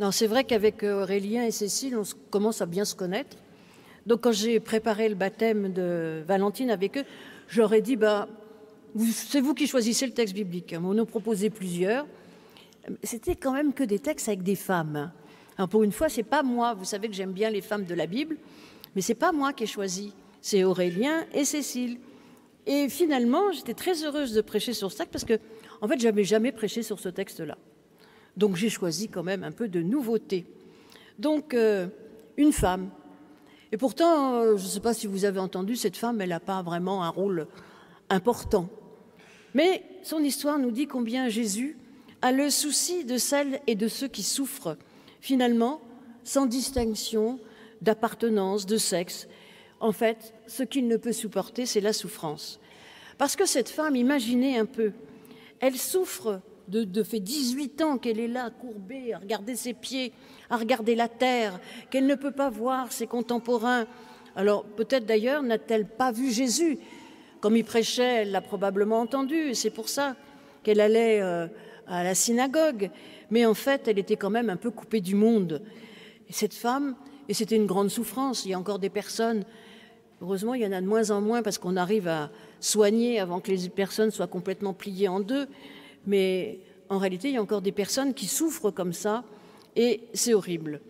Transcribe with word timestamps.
Non, 0.00 0.10
c'est 0.12 0.26
vrai 0.26 0.44
qu'avec 0.44 0.82
euh, 0.82 1.02
Aurélien 1.02 1.44
et 1.44 1.50
Cécile, 1.50 1.94
on 1.94 2.04
commence 2.30 2.62
à 2.62 2.66
bien 2.66 2.86
se 2.86 2.94
connaître. 2.94 3.36
Donc 4.06 4.22
quand 4.22 4.32
j'ai 4.32 4.58
préparé 4.58 5.10
le 5.10 5.14
baptême 5.14 5.74
de 5.74 6.22
Valentine 6.26 6.70
avec 6.70 6.96
eux, 6.96 7.04
j'aurais 7.48 7.82
dit, 7.82 7.96
bah, 7.96 8.26
c'est 9.12 9.42
vous 9.42 9.52
qui 9.52 9.66
choisissez 9.66 10.06
le 10.06 10.12
texte 10.12 10.34
biblique. 10.34 10.74
On 10.74 10.94
nous 10.94 11.04
proposait 11.04 11.50
plusieurs. 11.50 12.06
C'était 13.02 13.36
quand 13.36 13.52
même 13.52 13.74
que 13.74 13.84
des 13.84 13.98
textes 13.98 14.28
avec 14.28 14.42
des 14.42 14.54
femmes. 14.54 15.12
Alors 15.58 15.68
pour 15.68 15.82
une 15.82 15.92
fois, 15.92 16.08
c'est 16.08 16.22
pas 16.22 16.42
moi. 16.42 16.72
Vous 16.72 16.86
savez 16.86 17.06
que 17.08 17.14
j'aime 17.14 17.32
bien 17.32 17.50
les 17.50 17.60
femmes 17.60 17.84
de 17.84 17.94
la 17.94 18.06
Bible, 18.06 18.38
mais 18.96 19.02
c'est 19.02 19.14
pas 19.14 19.32
moi 19.32 19.52
qui 19.52 19.64
ai 19.64 19.66
choisi. 19.66 20.14
C'est 20.40 20.64
Aurélien 20.64 21.26
et 21.34 21.44
Cécile. 21.44 21.98
Et 22.66 22.88
finalement, 22.88 23.52
j'étais 23.52 23.74
très 23.74 24.02
heureuse 24.02 24.32
de 24.32 24.40
prêcher 24.40 24.72
sur 24.72 24.90
ce 24.90 24.96
texte 24.96 25.12
parce 25.12 25.24
que, 25.26 25.38
en 25.82 25.88
fait, 25.88 26.00
j'avais 26.00 26.24
jamais 26.24 26.52
prêché 26.52 26.82
sur 26.82 26.98
ce 26.98 27.10
texte-là. 27.10 27.58
Donc 28.40 28.56
j'ai 28.56 28.70
choisi 28.70 29.08
quand 29.08 29.22
même 29.22 29.44
un 29.44 29.52
peu 29.52 29.68
de 29.68 29.82
nouveauté. 29.82 30.46
Donc 31.18 31.52
euh, 31.52 31.88
une 32.38 32.54
femme. 32.54 32.88
Et 33.70 33.76
pourtant, 33.76 34.36
euh, 34.36 34.56
je 34.56 34.64
ne 34.64 34.68
sais 34.68 34.80
pas 34.80 34.94
si 34.94 35.06
vous 35.06 35.26
avez 35.26 35.38
entendu, 35.38 35.76
cette 35.76 35.98
femme, 35.98 36.22
elle 36.22 36.30
n'a 36.30 36.40
pas 36.40 36.62
vraiment 36.62 37.04
un 37.04 37.10
rôle 37.10 37.46
important. 38.08 38.70
Mais 39.52 39.84
son 40.02 40.20
histoire 40.20 40.58
nous 40.58 40.70
dit 40.70 40.86
combien 40.86 41.28
Jésus 41.28 41.76
a 42.22 42.32
le 42.32 42.48
souci 42.48 43.04
de 43.04 43.18
celles 43.18 43.60
et 43.66 43.74
de 43.74 43.88
ceux 43.88 44.08
qui 44.08 44.22
souffrent, 44.22 44.78
finalement, 45.20 45.82
sans 46.24 46.46
distinction 46.46 47.38
d'appartenance, 47.82 48.64
de 48.64 48.78
sexe. 48.78 49.28
En 49.80 49.92
fait, 49.92 50.32
ce 50.46 50.62
qu'il 50.62 50.88
ne 50.88 50.96
peut 50.96 51.12
supporter, 51.12 51.66
c'est 51.66 51.82
la 51.82 51.92
souffrance. 51.92 52.58
Parce 53.18 53.36
que 53.36 53.44
cette 53.44 53.68
femme, 53.68 53.96
imaginez 53.96 54.58
un 54.58 54.66
peu, 54.66 54.92
elle 55.60 55.76
souffre 55.76 56.40
de, 56.70 56.84
de 56.84 57.02
fait 57.02 57.20
18 57.20 57.82
ans 57.82 57.98
qu'elle 57.98 58.20
est 58.20 58.28
là, 58.28 58.50
courbée, 58.50 59.12
à 59.12 59.18
regarder 59.18 59.56
ses 59.56 59.74
pieds, 59.74 60.12
à 60.48 60.56
regarder 60.56 60.94
la 60.94 61.08
terre, 61.08 61.58
qu'elle 61.90 62.06
ne 62.06 62.14
peut 62.14 62.30
pas 62.30 62.48
voir 62.48 62.92
ses 62.92 63.06
contemporains. 63.06 63.86
Alors 64.36 64.64
peut-être 64.64 65.04
d'ailleurs 65.04 65.42
n'a-t-elle 65.42 65.86
pas 65.86 66.12
vu 66.12 66.30
Jésus 66.30 66.78
Comme 67.40 67.56
il 67.56 67.64
prêchait, 67.64 68.22
elle 68.22 68.30
l'a 68.30 68.40
probablement 68.40 69.00
entendu, 69.00 69.54
c'est 69.54 69.70
pour 69.70 69.88
ça 69.88 70.14
qu'elle 70.62 70.80
allait 70.80 71.20
euh, 71.20 71.48
à 71.88 72.04
la 72.04 72.14
synagogue. 72.14 72.90
Mais 73.30 73.44
en 73.46 73.54
fait, 73.54 73.88
elle 73.88 73.98
était 73.98 74.16
quand 74.16 74.30
même 74.30 74.50
un 74.50 74.56
peu 74.56 74.70
coupée 74.70 75.00
du 75.00 75.14
monde. 75.14 75.62
Et 76.28 76.32
cette 76.32 76.54
femme, 76.54 76.94
et 77.28 77.34
c'était 77.34 77.56
une 77.56 77.66
grande 77.66 77.90
souffrance, 77.90 78.44
il 78.44 78.50
y 78.50 78.54
a 78.54 78.58
encore 78.58 78.78
des 78.78 78.90
personnes, 78.90 79.44
heureusement 80.22 80.54
il 80.54 80.62
y 80.62 80.66
en 80.66 80.72
a 80.72 80.80
de 80.80 80.86
moins 80.86 81.10
en 81.10 81.20
moins 81.20 81.42
parce 81.42 81.58
qu'on 81.58 81.76
arrive 81.76 82.06
à 82.06 82.30
soigner 82.60 83.18
avant 83.18 83.40
que 83.40 83.50
les 83.50 83.68
personnes 83.68 84.10
soient 84.10 84.26
complètement 84.26 84.74
pliées 84.74 85.08
en 85.08 85.20
deux, 85.20 85.48
mais 86.06 86.60
en 86.88 86.98
réalité, 86.98 87.28
il 87.28 87.34
y 87.34 87.38
a 87.38 87.42
encore 87.42 87.62
des 87.62 87.72
personnes 87.72 88.14
qui 88.14 88.26
souffrent 88.26 88.70
comme 88.70 88.92
ça, 88.92 89.24
et 89.76 90.02
c'est 90.12 90.34
horrible. 90.34 90.80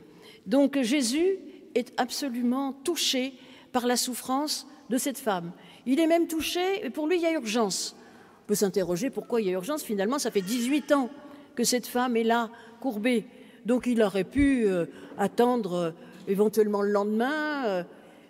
Donc 0.46 0.80
Jésus 0.80 1.38
est 1.74 1.92
absolument 1.98 2.72
touché 2.84 3.34
par 3.72 3.86
la 3.86 3.96
souffrance 3.96 4.66
de 4.88 4.98
cette 4.98 5.18
femme. 5.18 5.52
Il 5.86 6.00
est 6.00 6.06
même 6.06 6.26
touché, 6.26 6.84
et 6.84 6.90
pour 6.90 7.06
lui, 7.06 7.16
il 7.16 7.22
y 7.22 7.26
a 7.26 7.32
urgence. 7.32 7.96
On 8.44 8.46
peut 8.48 8.54
s'interroger 8.54 9.10
pourquoi 9.10 9.40
il 9.40 9.46
y 9.46 9.50
a 9.50 9.52
urgence. 9.52 9.82
Finalement, 9.82 10.18
ça 10.18 10.30
fait 10.30 10.40
18 10.40 10.92
ans 10.92 11.10
que 11.54 11.64
cette 11.64 11.86
femme 11.86 12.16
est 12.16 12.24
là, 12.24 12.50
courbée. 12.80 13.26
Donc 13.66 13.86
il 13.86 14.02
aurait 14.02 14.24
pu 14.24 14.64
euh, 14.66 14.86
attendre 15.18 15.74
euh, 15.74 15.90
éventuellement 16.26 16.82
le 16.82 16.90
lendemain, 16.90 17.66
euh, 17.66 17.82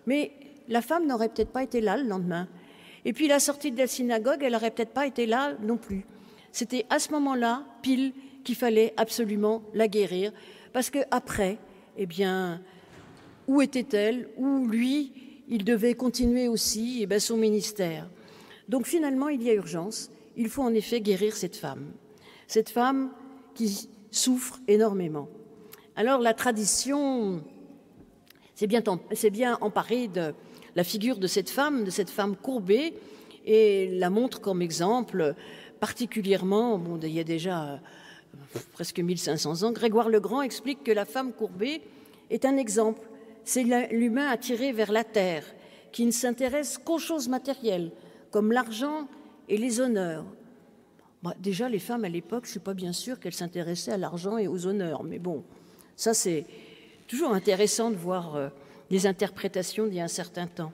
mais 0.05 0.31
la 0.67 0.81
femme 0.81 1.07
n'aurait 1.07 1.29
peut-être 1.29 1.51
pas 1.51 1.63
été 1.63 1.81
là 1.81 1.97
le 1.97 2.03
lendemain. 2.03 2.47
Et 3.05 3.13
puis 3.13 3.27
la 3.27 3.39
sortie 3.39 3.71
de 3.71 3.77
la 3.77 3.87
synagogue, 3.87 4.39
elle 4.41 4.53
n'aurait 4.53 4.71
peut-être 4.71 4.91
pas 4.91 5.07
été 5.07 5.25
là 5.25 5.53
non 5.61 5.77
plus. 5.77 6.05
C'était 6.51 6.85
à 6.89 6.99
ce 6.99 7.11
moment-là, 7.11 7.65
pile, 7.81 8.13
qu'il 8.43 8.55
fallait 8.55 8.93
absolument 8.97 9.61
la 9.73 9.87
guérir, 9.87 10.31
parce 10.73 10.89
que 10.89 10.99
après, 11.11 11.57
eh 11.97 12.05
bien, 12.05 12.61
où 13.47 13.61
était-elle? 13.61 14.29
Où 14.37 14.67
lui, 14.67 15.11
il 15.47 15.63
devait 15.63 15.93
continuer 15.93 16.47
aussi 16.47 16.99
eh 17.01 17.05
bien, 17.05 17.19
son 17.19 17.37
ministère. 17.37 18.09
Donc 18.69 18.85
finalement, 18.85 19.29
il 19.29 19.43
y 19.43 19.49
a 19.49 19.53
urgence. 19.53 20.09
Il 20.37 20.49
faut 20.49 20.63
en 20.63 20.73
effet 20.73 21.01
guérir 21.01 21.35
cette 21.35 21.57
femme, 21.57 21.91
cette 22.47 22.69
femme 22.69 23.11
qui 23.53 23.89
souffre 24.11 24.59
énormément. 24.67 25.27
Alors 25.95 26.21
la 26.21 26.33
tradition 26.33 27.43
s'est 28.55 28.67
bien 28.67 29.57
emparée 29.59 30.07
de 30.07 30.33
la 30.75 30.83
figure 30.85 31.17
de 31.17 31.27
cette 31.27 31.49
femme, 31.49 31.83
de 31.83 31.89
cette 31.89 32.09
femme 32.09 32.35
courbée, 32.37 32.93
et 33.45 33.89
la 33.97 34.09
montre 34.09 34.39
comme 34.39 34.61
exemple 34.61 35.35
particulièrement, 35.81 36.77
bon, 36.77 36.99
il 37.01 37.09
y 37.09 37.19
a 37.19 37.25
déjà 37.25 37.63
euh, 37.63 37.77
presque 38.73 38.99
1500 38.99 39.63
ans, 39.63 39.71
Grégoire 39.71 40.09
le 40.09 40.19
Grand 40.19 40.43
explique 40.43 40.83
que 40.83 40.91
la 40.91 41.05
femme 41.05 41.33
courbée 41.33 41.81
est 42.29 42.45
un 42.45 42.55
exemple. 42.55 43.01
C'est 43.43 43.63
l'humain 43.91 44.27
attiré 44.27 44.71
vers 44.73 44.91
la 44.91 45.03
terre, 45.03 45.43
qui 45.91 46.05
ne 46.05 46.11
s'intéresse 46.11 46.77
qu'aux 46.77 46.99
choses 46.99 47.27
matérielles, 47.27 47.91
comme 48.29 48.51
l'argent 48.51 49.07
et 49.49 49.57
les 49.57 49.81
honneurs. 49.81 50.23
Bah, 51.23 51.33
déjà, 51.39 51.67
les 51.67 51.79
femmes 51.79 52.05
à 52.05 52.09
l'époque, 52.09 52.43
je 52.45 52.49
ne 52.49 52.51
suis 52.51 52.59
pas 52.59 52.75
bien 52.75 52.93
sûre 52.93 53.19
qu'elles 53.19 53.33
s'intéressaient 53.33 53.91
à 53.91 53.97
l'argent 53.97 54.37
et 54.37 54.47
aux 54.47 54.67
honneurs, 54.67 55.03
mais 55.03 55.17
bon, 55.17 55.43
ça 55.95 56.13
c'est 56.13 56.45
toujours 57.07 57.33
intéressant 57.33 57.89
de 57.89 57.95
voir 57.95 58.35
euh, 58.35 58.49
des 58.91 59.07
interprétations 59.07 59.87
d'il 59.87 59.95
y 59.95 59.99
a 59.99 60.03
un 60.03 60.07
certain 60.07 60.45
temps. 60.45 60.73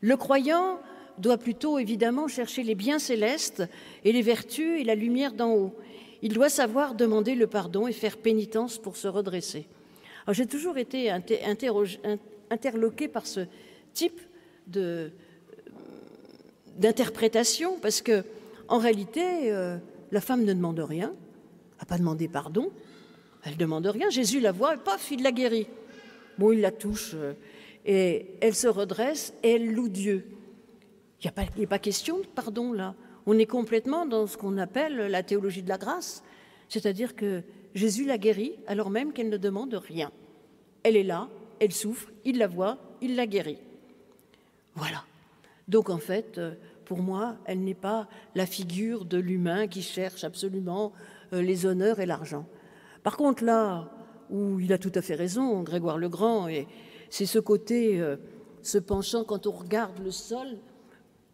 Le 0.00 0.16
croyant 0.16 0.80
doit 1.18 1.38
plutôt 1.38 1.78
évidemment 1.78 2.28
chercher 2.28 2.62
les 2.62 2.74
biens 2.74 2.98
célestes 2.98 3.64
et 4.04 4.12
les 4.12 4.22
vertus 4.22 4.80
et 4.80 4.84
la 4.84 4.94
lumière 4.94 5.32
d'en 5.32 5.54
haut. 5.54 5.74
Il 6.22 6.32
doit 6.32 6.48
savoir 6.48 6.94
demander 6.94 7.34
le 7.34 7.46
pardon 7.46 7.86
et 7.86 7.92
faire 7.92 8.16
pénitence 8.16 8.78
pour 8.78 8.96
se 8.96 9.08
redresser. 9.08 9.66
J'ai 10.30 10.46
toujours 10.46 10.76
été 10.78 11.10
interloqué 12.50 13.08
par 13.08 13.26
ce 13.26 13.40
type 13.94 14.20
d'interprétation 16.76 17.78
parce 17.80 18.02
que, 18.02 18.24
en 18.68 18.78
réalité, 18.78 19.50
euh, 19.50 19.78
la 20.10 20.20
femme 20.20 20.44
ne 20.44 20.52
demande 20.52 20.80
rien, 20.80 21.14
n'a 21.78 21.86
pas 21.86 21.98
demandé 21.98 22.28
pardon, 22.28 22.70
elle 23.44 23.52
ne 23.52 23.58
demande 23.58 23.86
rien. 23.86 24.10
Jésus 24.10 24.40
la 24.40 24.52
voit 24.52 24.74
et 24.74 24.78
paf, 24.78 25.10
il 25.10 25.22
la 25.22 25.32
guérit. 25.32 25.66
Bon, 26.36 26.52
il 26.52 26.60
la 26.60 26.72
touche 26.72 27.12
euh, 27.14 27.32
et 27.86 28.26
elle 28.40 28.54
se 28.54 28.68
redresse 28.68 29.32
et 29.42 29.52
elle 29.52 29.72
loue 29.72 29.88
Dieu. 29.88 30.26
Il 31.22 31.30
n'y 31.56 31.64
a, 31.64 31.68
pas 31.68 31.78
question 31.78 32.18
de 32.20 32.26
pardon 32.26 32.72
là. 32.72 32.94
On 33.26 33.38
est 33.38 33.46
complètement 33.46 34.06
dans 34.06 34.26
ce 34.26 34.36
qu'on 34.36 34.56
appelle 34.56 34.96
la 34.96 35.22
théologie 35.22 35.62
de 35.62 35.68
la 35.68 35.78
grâce, 35.78 36.22
c'est-à-dire 36.68 37.16
que 37.16 37.42
Jésus 37.74 38.06
la 38.06 38.18
guérit 38.18 38.54
alors 38.66 38.90
même 38.90 39.12
qu'elle 39.12 39.28
ne 39.28 39.36
demande 39.36 39.74
rien. 39.74 40.10
Elle 40.82 40.96
est 40.96 41.02
là, 41.02 41.28
elle 41.60 41.72
souffre, 41.72 42.10
il 42.24 42.38
la 42.38 42.46
voit, 42.46 42.78
il 43.00 43.16
la 43.16 43.26
guérit. 43.26 43.58
Voilà. 44.74 45.04
Donc 45.66 45.90
en 45.90 45.98
fait, 45.98 46.38
euh, 46.38 46.54
pour 46.84 46.98
moi, 46.98 47.36
elle 47.44 47.60
n'est 47.60 47.74
pas 47.74 48.08
la 48.34 48.46
figure 48.46 49.04
de 49.04 49.18
l'humain 49.18 49.66
qui 49.66 49.82
cherche 49.82 50.24
absolument 50.24 50.92
euh, 51.32 51.42
les 51.42 51.66
honneurs 51.66 52.00
et 52.00 52.06
l'argent. 52.06 52.46
Par 53.02 53.16
contre, 53.16 53.44
là 53.44 53.90
où 54.30 54.60
il 54.60 54.72
a 54.72 54.78
tout 54.78 54.92
à 54.94 55.02
fait 55.02 55.14
raison, 55.14 55.62
Grégoire 55.62 55.98
le 55.98 56.08
Grand, 56.08 56.48
c'est 57.10 57.26
ce 57.26 57.38
côté, 57.38 58.00
euh, 58.00 58.16
ce 58.62 58.78
penchant 58.78 59.24
quand 59.24 59.46
on 59.46 59.52
regarde 59.52 59.98
le 60.02 60.10
sol, 60.10 60.46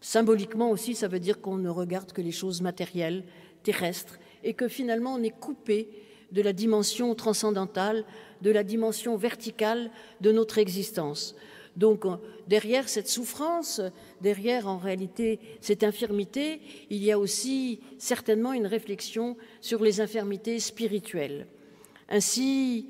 Symboliquement 0.01 0.69
aussi, 0.69 0.95
ça 0.95 1.07
veut 1.07 1.19
dire 1.19 1.41
qu'on 1.41 1.57
ne 1.57 1.69
regarde 1.69 2.11
que 2.11 2.21
les 2.21 2.31
choses 2.31 2.61
matérielles, 2.61 3.23
terrestres, 3.63 4.19
et 4.43 4.53
que 4.53 4.67
finalement 4.67 5.15
on 5.15 5.23
est 5.23 5.37
coupé 5.37 5.89
de 6.31 6.41
la 6.41 6.53
dimension 6.53 7.15
transcendantale, 7.15 8.05
de 8.41 8.51
la 8.51 8.63
dimension 8.63 9.15
verticale 9.15 9.91
de 10.21 10.31
notre 10.31 10.57
existence. 10.57 11.35
Donc 11.75 12.05
derrière 12.47 12.87
cette 12.87 13.09
souffrance, 13.09 13.81
derrière 14.21 14.67
en 14.67 14.77
réalité 14.77 15.39
cette 15.61 15.83
infirmité, 15.83 16.61
il 16.89 17.03
y 17.03 17.11
a 17.11 17.19
aussi 17.19 17.81
certainement 17.97 18.53
une 18.53 18.67
réflexion 18.67 19.35
sur 19.61 19.83
les 19.83 19.99
infirmités 19.99 20.59
spirituelles. 20.59 21.47
Ainsi, 22.07 22.87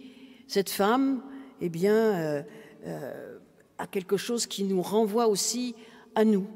cette 0.48 0.70
femme, 0.70 1.24
eh 1.62 1.70
bien, 1.70 1.96
euh, 1.96 2.44
euh, 2.86 3.38
a 3.78 3.88
quelque 3.88 4.18
chose 4.18 4.46
qui 4.46 4.64
nous 4.64 4.82
renvoie 4.82 5.28
aussi 5.28 5.74
à 6.14 6.26
nous, 6.26 6.48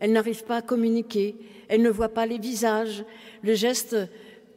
elle 0.00 0.12
n'arrive 0.12 0.44
pas 0.44 0.56
à 0.56 0.62
communiquer, 0.62 1.36
elle 1.68 1.82
ne 1.82 1.90
voit 1.90 2.08
pas 2.08 2.26
les 2.26 2.38
visages. 2.38 3.04
Le 3.42 3.54
geste 3.54 3.96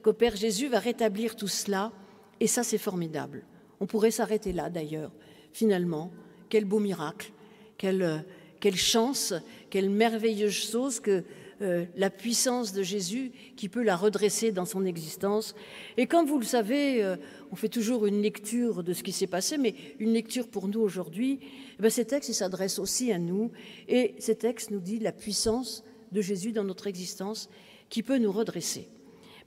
qu'opère 0.01 0.35
Jésus 0.35 0.67
va 0.67 0.79
rétablir 0.79 1.35
tout 1.35 1.47
cela, 1.47 1.91
et 2.39 2.47
ça 2.47 2.63
c'est 2.63 2.77
formidable. 2.77 3.45
On 3.79 3.85
pourrait 3.85 4.11
s'arrêter 4.11 4.53
là 4.53 4.69
d'ailleurs. 4.69 5.11
Finalement, 5.53 6.11
quel 6.49 6.65
beau 6.65 6.79
miracle, 6.79 7.31
quelle, 7.77 8.25
quelle 8.59 8.75
chance, 8.75 9.33
quelle 9.69 9.89
merveilleuse 9.89 10.51
chose 10.51 10.99
que 10.99 11.23
euh, 11.61 11.85
la 11.95 12.09
puissance 12.09 12.73
de 12.73 12.81
Jésus 12.81 13.31
qui 13.55 13.69
peut 13.69 13.83
la 13.83 13.95
redresser 13.95 14.51
dans 14.51 14.65
son 14.65 14.83
existence. 14.83 15.53
Et 15.95 16.07
comme 16.07 16.25
vous 16.25 16.39
le 16.39 16.45
savez, 16.45 17.03
euh, 17.03 17.17
on 17.51 17.55
fait 17.55 17.69
toujours 17.69 18.07
une 18.07 18.21
lecture 18.21 18.83
de 18.83 18.93
ce 18.93 19.03
qui 19.03 19.11
s'est 19.11 19.27
passé, 19.27 19.57
mais 19.57 19.75
une 19.99 20.11
lecture 20.11 20.47
pour 20.47 20.67
nous 20.67 20.79
aujourd'hui, 20.79 21.39
eh 21.83 21.89
ces 21.89 22.05
textes 22.05 22.33
s'adressent 22.33 22.79
aussi 22.79 23.11
à 23.11 23.19
nous. 23.19 23.51
Et 23.87 24.15
ces 24.17 24.35
textes 24.35 24.71
nous 24.71 24.79
disent 24.79 25.03
la 25.03 25.11
puissance 25.11 25.83
de 26.11 26.21
Jésus 26.21 26.51
dans 26.51 26.63
notre 26.63 26.87
existence 26.87 27.49
qui 27.89 28.03
peut 28.03 28.17
nous 28.17 28.31
redresser. 28.31 28.87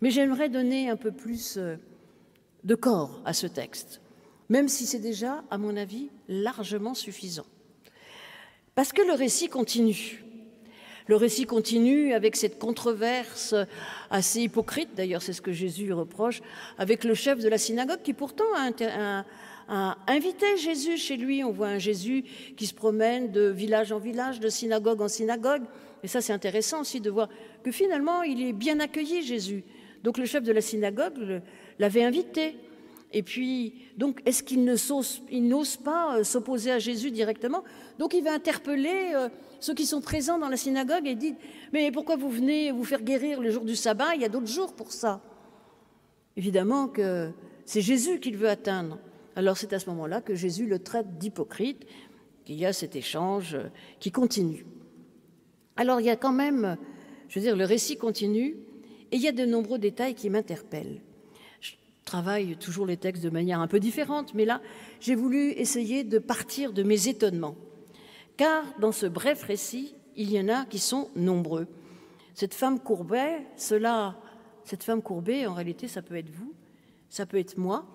Mais 0.00 0.10
j'aimerais 0.10 0.48
donner 0.48 0.88
un 0.88 0.96
peu 0.96 1.12
plus 1.12 1.56
euh, 1.56 1.76
de 2.62 2.74
corps 2.74 3.20
à 3.24 3.32
ce 3.32 3.46
texte. 3.46 4.00
même 4.48 4.68
si 4.68 4.86
c'est 4.86 4.98
déjà, 5.00 5.42
à 5.50 5.58
mon 5.58 5.76
avis, 5.76 6.10
largement 6.28 6.94
suffisant. 6.94 7.46
Parce 8.74 8.92
que 8.92 9.02
le 9.02 9.14
récit 9.14 9.48
continue. 9.48 10.23
Le 11.06 11.16
récit 11.16 11.44
continue 11.44 12.14
avec 12.14 12.34
cette 12.34 12.58
controverse 12.58 13.54
assez 14.10 14.40
hypocrite, 14.40 14.88
d'ailleurs 14.96 15.20
c'est 15.20 15.34
ce 15.34 15.42
que 15.42 15.52
Jésus 15.52 15.92
reproche, 15.92 16.40
avec 16.78 17.04
le 17.04 17.14
chef 17.14 17.40
de 17.40 17.48
la 17.48 17.58
synagogue 17.58 18.00
qui 18.02 18.14
pourtant 18.14 18.44
a, 18.56 19.24
invité 20.06 20.56
Jésus 20.56 20.96
chez 20.96 21.16
lui. 21.16 21.44
On 21.44 21.50
voit 21.50 21.68
un 21.68 21.78
Jésus 21.78 22.24
qui 22.56 22.66
se 22.66 22.74
promène 22.74 23.32
de 23.32 23.48
village 23.48 23.92
en 23.92 23.98
village, 23.98 24.40
de 24.40 24.48
synagogue 24.48 25.02
en 25.02 25.08
synagogue. 25.08 25.62
Et 26.02 26.08
ça 26.08 26.22
c'est 26.22 26.32
intéressant 26.32 26.80
aussi 26.80 27.00
de 27.00 27.10
voir 27.10 27.28
que 27.62 27.70
finalement 27.70 28.22
il 28.22 28.42
est 28.42 28.54
bien 28.54 28.80
accueilli 28.80 29.22
Jésus. 29.22 29.62
Donc 30.04 30.16
le 30.16 30.24
chef 30.24 30.42
de 30.42 30.52
la 30.52 30.62
synagogue 30.62 31.42
l'avait 31.78 32.04
invité. 32.04 32.56
Et 33.16 33.22
puis, 33.22 33.74
donc, 33.96 34.20
est-ce 34.26 34.42
qu'il 34.42 34.64
n'ose 34.64 35.76
pas 35.76 36.18
euh, 36.18 36.24
s'opposer 36.24 36.72
à 36.72 36.80
Jésus 36.80 37.12
directement? 37.12 37.62
Donc, 37.96 38.12
il 38.12 38.24
va 38.24 38.32
interpeller 38.32 39.12
euh, 39.14 39.28
ceux 39.60 39.72
qui 39.72 39.86
sont 39.86 40.00
présents 40.00 40.36
dans 40.36 40.48
la 40.48 40.56
synagogue 40.56 41.06
et 41.06 41.14
dit 41.14 41.36
Mais 41.72 41.92
pourquoi 41.92 42.16
vous 42.16 42.28
venez 42.28 42.72
vous 42.72 42.82
faire 42.82 43.02
guérir 43.02 43.40
le 43.40 43.52
jour 43.52 43.64
du 43.64 43.76
sabbat? 43.76 44.16
Il 44.16 44.22
y 44.22 44.24
a 44.24 44.28
d'autres 44.28 44.48
jours 44.48 44.74
pour 44.74 44.90
ça. 44.90 45.22
Évidemment 46.36 46.88
que 46.88 47.30
c'est 47.64 47.80
Jésus 47.80 48.18
qu'il 48.18 48.36
veut 48.36 48.48
atteindre. 48.48 48.98
Alors, 49.36 49.56
c'est 49.56 49.72
à 49.72 49.78
ce 49.78 49.88
moment-là 49.90 50.20
que 50.20 50.34
Jésus 50.34 50.66
le 50.66 50.80
traite 50.80 51.16
d'hypocrite, 51.16 51.86
qu'il 52.44 52.56
y 52.56 52.66
a 52.66 52.72
cet 52.72 52.96
échange 52.96 53.54
euh, 53.54 53.68
qui 54.00 54.10
continue. 54.10 54.66
Alors, 55.76 56.00
il 56.00 56.06
y 56.06 56.10
a 56.10 56.16
quand 56.16 56.32
même, 56.32 56.76
je 57.28 57.38
veux 57.38 57.46
dire, 57.46 57.56
le 57.56 57.64
récit 57.64 57.96
continue 57.96 58.56
et 59.12 59.16
il 59.16 59.22
y 59.22 59.28
a 59.28 59.32
de 59.32 59.44
nombreux 59.44 59.78
détails 59.78 60.16
qui 60.16 60.30
m'interpellent 60.30 61.00
travaille 62.04 62.56
toujours 62.56 62.86
les 62.86 62.96
textes 62.96 63.22
de 63.22 63.30
manière 63.30 63.60
un 63.60 63.66
peu 63.66 63.80
différente, 63.80 64.34
mais 64.34 64.44
là, 64.44 64.60
j'ai 65.00 65.14
voulu 65.14 65.50
essayer 65.52 66.04
de 66.04 66.18
partir 66.18 66.72
de 66.72 66.82
mes 66.82 67.08
étonnements. 67.08 67.56
Car 68.36 68.64
dans 68.78 68.92
ce 68.92 69.06
bref 69.06 69.42
récit, 69.42 69.94
il 70.16 70.30
y 70.30 70.40
en 70.40 70.48
a 70.48 70.64
qui 70.64 70.78
sont 70.78 71.08
nombreux. 71.16 71.66
Cette 72.34 72.54
femme 72.54 72.80
courbée, 72.80 73.38
cela, 73.56 74.16
cette 74.64 74.82
femme 74.82 75.02
courbée, 75.02 75.46
en 75.46 75.54
réalité, 75.54 75.88
ça 75.88 76.02
peut 76.02 76.16
être 76.16 76.30
vous, 76.30 76.52
ça 77.08 77.26
peut 77.26 77.38
être 77.38 77.58
moi. 77.58 77.86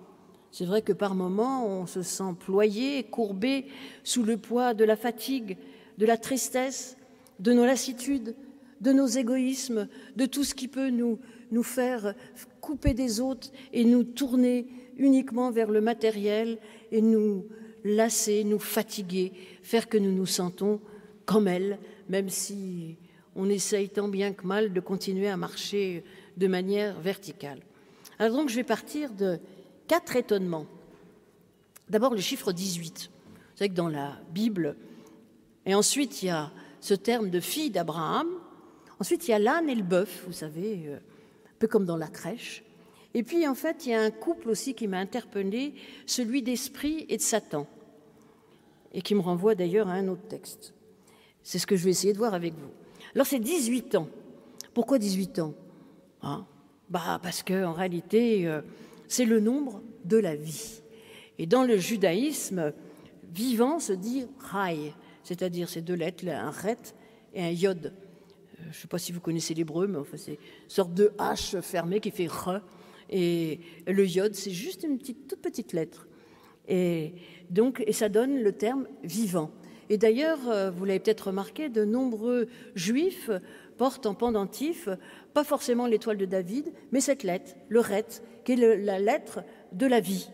C'est 0.50 0.64
vrai 0.64 0.82
que 0.82 0.92
par 0.92 1.14
moments, 1.14 1.66
on 1.66 1.86
se 1.86 2.02
sent 2.02 2.34
ployé, 2.40 3.04
courbé 3.04 3.66
sous 4.02 4.24
le 4.24 4.36
poids 4.36 4.74
de 4.74 4.84
la 4.84 4.96
fatigue, 4.96 5.58
de 5.98 6.06
la 6.06 6.16
tristesse, 6.16 6.96
de 7.38 7.52
nos 7.52 7.64
lassitudes, 7.64 8.34
de 8.80 8.92
nos 8.92 9.06
égoïsmes, 9.06 9.88
de 10.16 10.26
tout 10.26 10.44
ce 10.44 10.54
qui 10.54 10.68
peut 10.68 10.90
nous, 10.90 11.18
nous 11.50 11.62
faire 11.62 12.14
couper 12.60 12.94
des 12.94 13.20
autres 13.20 13.50
et 13.72 13.84
nous 13.84 14.04
tourner 14.04 14.66
uniquement 14.96 15.50
vers 15.50 15.70
le 15.70 15.80
matériel 15.80 16.58
et 16.90 17.02
nous 17.02 17.46
lasser, 17.84 18.44
nous 18.44 18.58
fatiguer, 18.58 19.32
faire 19.62 19.88
que 19.88 19.98
nous 19.98 20.12
nous 20.12 20.26
sentons 20.26 20.80
comme 21.24 21.48
elle, 21.48 21.78
même 22.08 22.28
si 22.28 22.96
on 23.36 23.48
essaye 23.48 23.88
tant 23.88 24.08
bien 24.08 24.32
que 24.32 24.46
mal 24.46 24.72
de 24.72 24.80
continuer 24.80 25.28
à 25.28 25.36
marcher 25.36 26.04
de 26.36 26.46
manière 26.46 27.00
verticale. 27.00 27.60
Alors 28.18 28.36
donc 28.36 28.48
je 28.48 28.56
vais 28.56 28.64
partir 28.64 29.12
de 29.12 29.38
quatre 29.86 30.16
étonnements. 30.16 30.66
D'abord 31.88 32.14
le 32.14 32.20
chiffre 32.20 32.52
18. 32.52 33.10
Vous 33.12 33.56
savez 33.56 33.70
que 33.70 33.74
dans 33.74 33.88
la 33.88 34.18
Bible, 34.32 34.76
et 35.66 35.74
ensuite 35.74 36.22
il 36.22 36.26
y 36.26 36.30
a 36.30 36.50
ce 36.80 36.94
terme 36.94 37.30
de 37.30 37.40
fille 37.40 37.70
d'Abraham, 37.70 38.28
ensuite 39.00 39.26
il 39.26 39.32
y 39.32 39.34
a 39.34 39.38
l'âne 39.38 39.68
et 39.68 39.74
le 39.74 39.82
bœuf, 39.82 40.24
vous 40.26 40.32
savez, 40.32 40.84
euh, 40.86 40.98
peu 41.58 41.66
comme 41.66 41.84
dans 41.84 41.96
la 41.96 42.08
crèche. 42.08 42.62
Et 43.14 43.24
puis, 43.24 43.46
en 43.48 43.56
fait, 43.56 43.86
il 43.86 43.92
y 43.92 43.94
a 43.94 44.00
un 44.00 44.10
couple 44.10 44.50
aussi 44.50 44.74
qui 44.74 44.86
m'a 44.86 44.98
interpellé, 44.98 45.74
celui 46.06 46.42
d'Esprit 46.42 47.06
et 47.08 47.16
de 47.16 47.22
Satan, 47.22 47.66
et 48.92 49.02
qui 49.02 49.16
me 49.16 49.20
renvoie 49.20 49.56
d'ailleurs 49.56 49.88
à 49.88 49.94
un 49.94 50.06
autre 50.06 50.28
texte. 50.28 50.74
C'est 51.42 51.58
ce 51.58 51.66
que 51.66 51.74
je 51.74 51.84
vais 51.84 51.90
essayer 51.90 52.12
de 52.12 52.18
voir 52.18 52.34
avec 52.34 52.54
vous. 52.54 52.70
Alors, 53.14 53.26
c'est 53.26 53.40
18 53.40 53.96
ans. 53.96 54.08
Pourquoi 54.74 54.98
18 54.98 55.40
ans? 55.40 55.54
Hein 56.22 56.46
bah, 56.88 57.18
Parce 57.20 57.42
qu'en 57.42 57.72
réalité, 57.72 58.46
euh, 58.46 58.60
c'est 59.08 59.24
le 59.24 59.40
nombre 59.40 59.82
de 60.04 60.18
la 60.18 60.36
vie. 60.36 60.82
Et 61.38 61.46
dans 61.46 61.64
le 61.64 61.78
judaïsme, 61.78 62.72
vivant 63.34 63.80
se 63.80 63.92
dit 63.92 64.26
rai, 64.38 64.94
c'est-à-dire 65.24 65.68
ces 65.68 65.80
deux 65.80 65.94
lettres, 65.94 66.28
un 66.28 66.50
ret 66.50 66.78
et 67.34 67.42
un 67.42 67.50
yod 67.50 67.92
je 68.62 68.68
ne 68.68 68.72
sais 68.72 68.88
pas 68.88 68.98
si 68.98 69.12
vous 69.12 69.20
connaissez 69.20 69.54
l'hébreu, 69.54 69.86
mais 69.86 69.98
enfin, 69.98 70.16
c'est 70.16 70.32
une 70.32 70.68
sorte 70.68 70.94
de 70.94 71.12
H 71.18 71.60
fermée 71.62 72.00
qui 72.00 72.10
fait 72.10 72.26
re. 72.26 72.60
Et 73.10 73.60
le 73.86 74.06
yod, 74.06 74.34
c'est 74.34 74.50
juste 74.50 74.84
une 74.84 74.98
petite, 74.98 75.26
toute 75.28 75.40
petite 75.40 75.72
lettre. 75.72 76.06
Et, 76.68 77.14
donc, 77.50 77.82
et 77.86 77.92
ça 77.92 78.08
donne 78.08 78.42
le 78.42 78.52
terme 78.52 78.86
vivant. 79.02 79.50
Et 79.88 79.98
d'ailleurs, 79.98 80.38
euh, 80.48 80.70
vous 80.70 80.84
l'avez 80.84 81.00
peut-être 81.00 81.28
remarqué, 81.28 81.68
de 81.68 81.84
nombreux 81.84 82.48
juifs 82.76 83.30
portent 83.76 84.06
en 84.06 84.14
pendentif, 84.14 84.88
pas 85.34 85.42
forcément 85.42 85.86
l'étoile 85.86 86.18
de 86.18 86.26
David, 86.26 86.72
mais 86.92 87.00
cette 87.00 87.24
lettre, 87.24 87.56
le 87.68 87.80
ret, 87.80 88.06
qui 88.44 88.52
est 88.52 88.76
la 88.76 88.98
lettre 89.00 89.40
de 89.72 89.86
la 89.86 90.00
vie. 90.00 90.30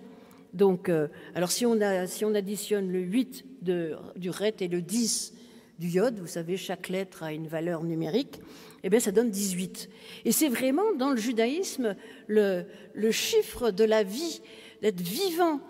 Donc, 0.52 0.88
euh, 0.88 1.08
alors 1.34 1.50
si 1.50 1.64
on, 1.64 1.80
a, 1.80 2.06
si 2.06 2.24
on 2.24 2.34
additionne 2.34 2.90
le 2.90 3.00
8 3.00 3.44
de, 3.62 3.94
du 4.16 4.30
ret 4.30 4.56
et 4.60 4.68
le 4.68 4.82
10 4.82 5.34
du 5.78 5.88
iode, 5.88 6.18
vous 6.18 6.26
savez, 6.26 6.56
chaque 6.56 6.88
lettre 6.88 7.22
a 7.22 7.32
une 7.32 7.48
valeur 7.48 7.84
numérique, 7.84 8.40
eh 8.82 8.88
bien 8.88 9.00
ça 9.00 9.12
donne 9.12 9.30
18. 9.30 9.88
Et 10.24 10.32
c'est 10.32 10.48
vraiment 10.48 10.94
dans 10.94 11.10
le 11.10 11.16
judaïsme 11.16 11.96
le, 12.28 12.64
le 12.94 13.10
chiffre 13.10 13.70
de 13.70 13.84
la 13.84 14.02
vie, 14.02 14.40
d'être 14.80 15.00
vivant. 15.00 15.60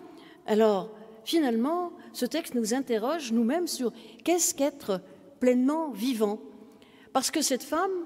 Alors, 0.45 0.91
finalement, 1.25 1.91
ce 2.13 2.25
texte 2.25 2.55
nous 2.55 2.73
interroge 2.73 3.31
nous-mêmes 3.31 3.67
sur 3.67 3.91
qu'est-ce 4.23 4.53
qu'être 4.53 5.01
pleinement 5.39 5.91
vivant. 5.91 6.39
Parce 7.11 7.31
que 7.31 7.41
cette 7.41 7.63
femme, 7.63 8.05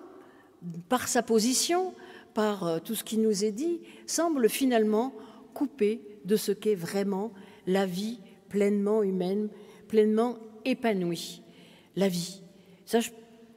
par 0.89 1.07
sa 1.07 1.21
position, 1.21 1.93
par 2.33 2.63
euh, 2.65 2.79
tout 2.79 2.95
ce 2.95 3.03
qui 3.03 3.17
nous 3.17 3.43
est 3.43 3.51
dit, 3.51 3.81
semble 4.07 4.49
finalement 4.49 5.13
coupée 5.53 6.01
de 6.25 6.35
ce 6.35 6.51
qu'est 6.51 6.75
vraiment 6.75 7.31
la 7.67 7.85
vie 7.85 8.19
pleinement 8.49 9.03
humaine, 9.03 9.49
pleinement 9.87 10.37
épanouie 10.65 11.41
la 11.95 12.07
vie. 12.07 12.41
Ça, 12.85 12.99
je 12.99 13.09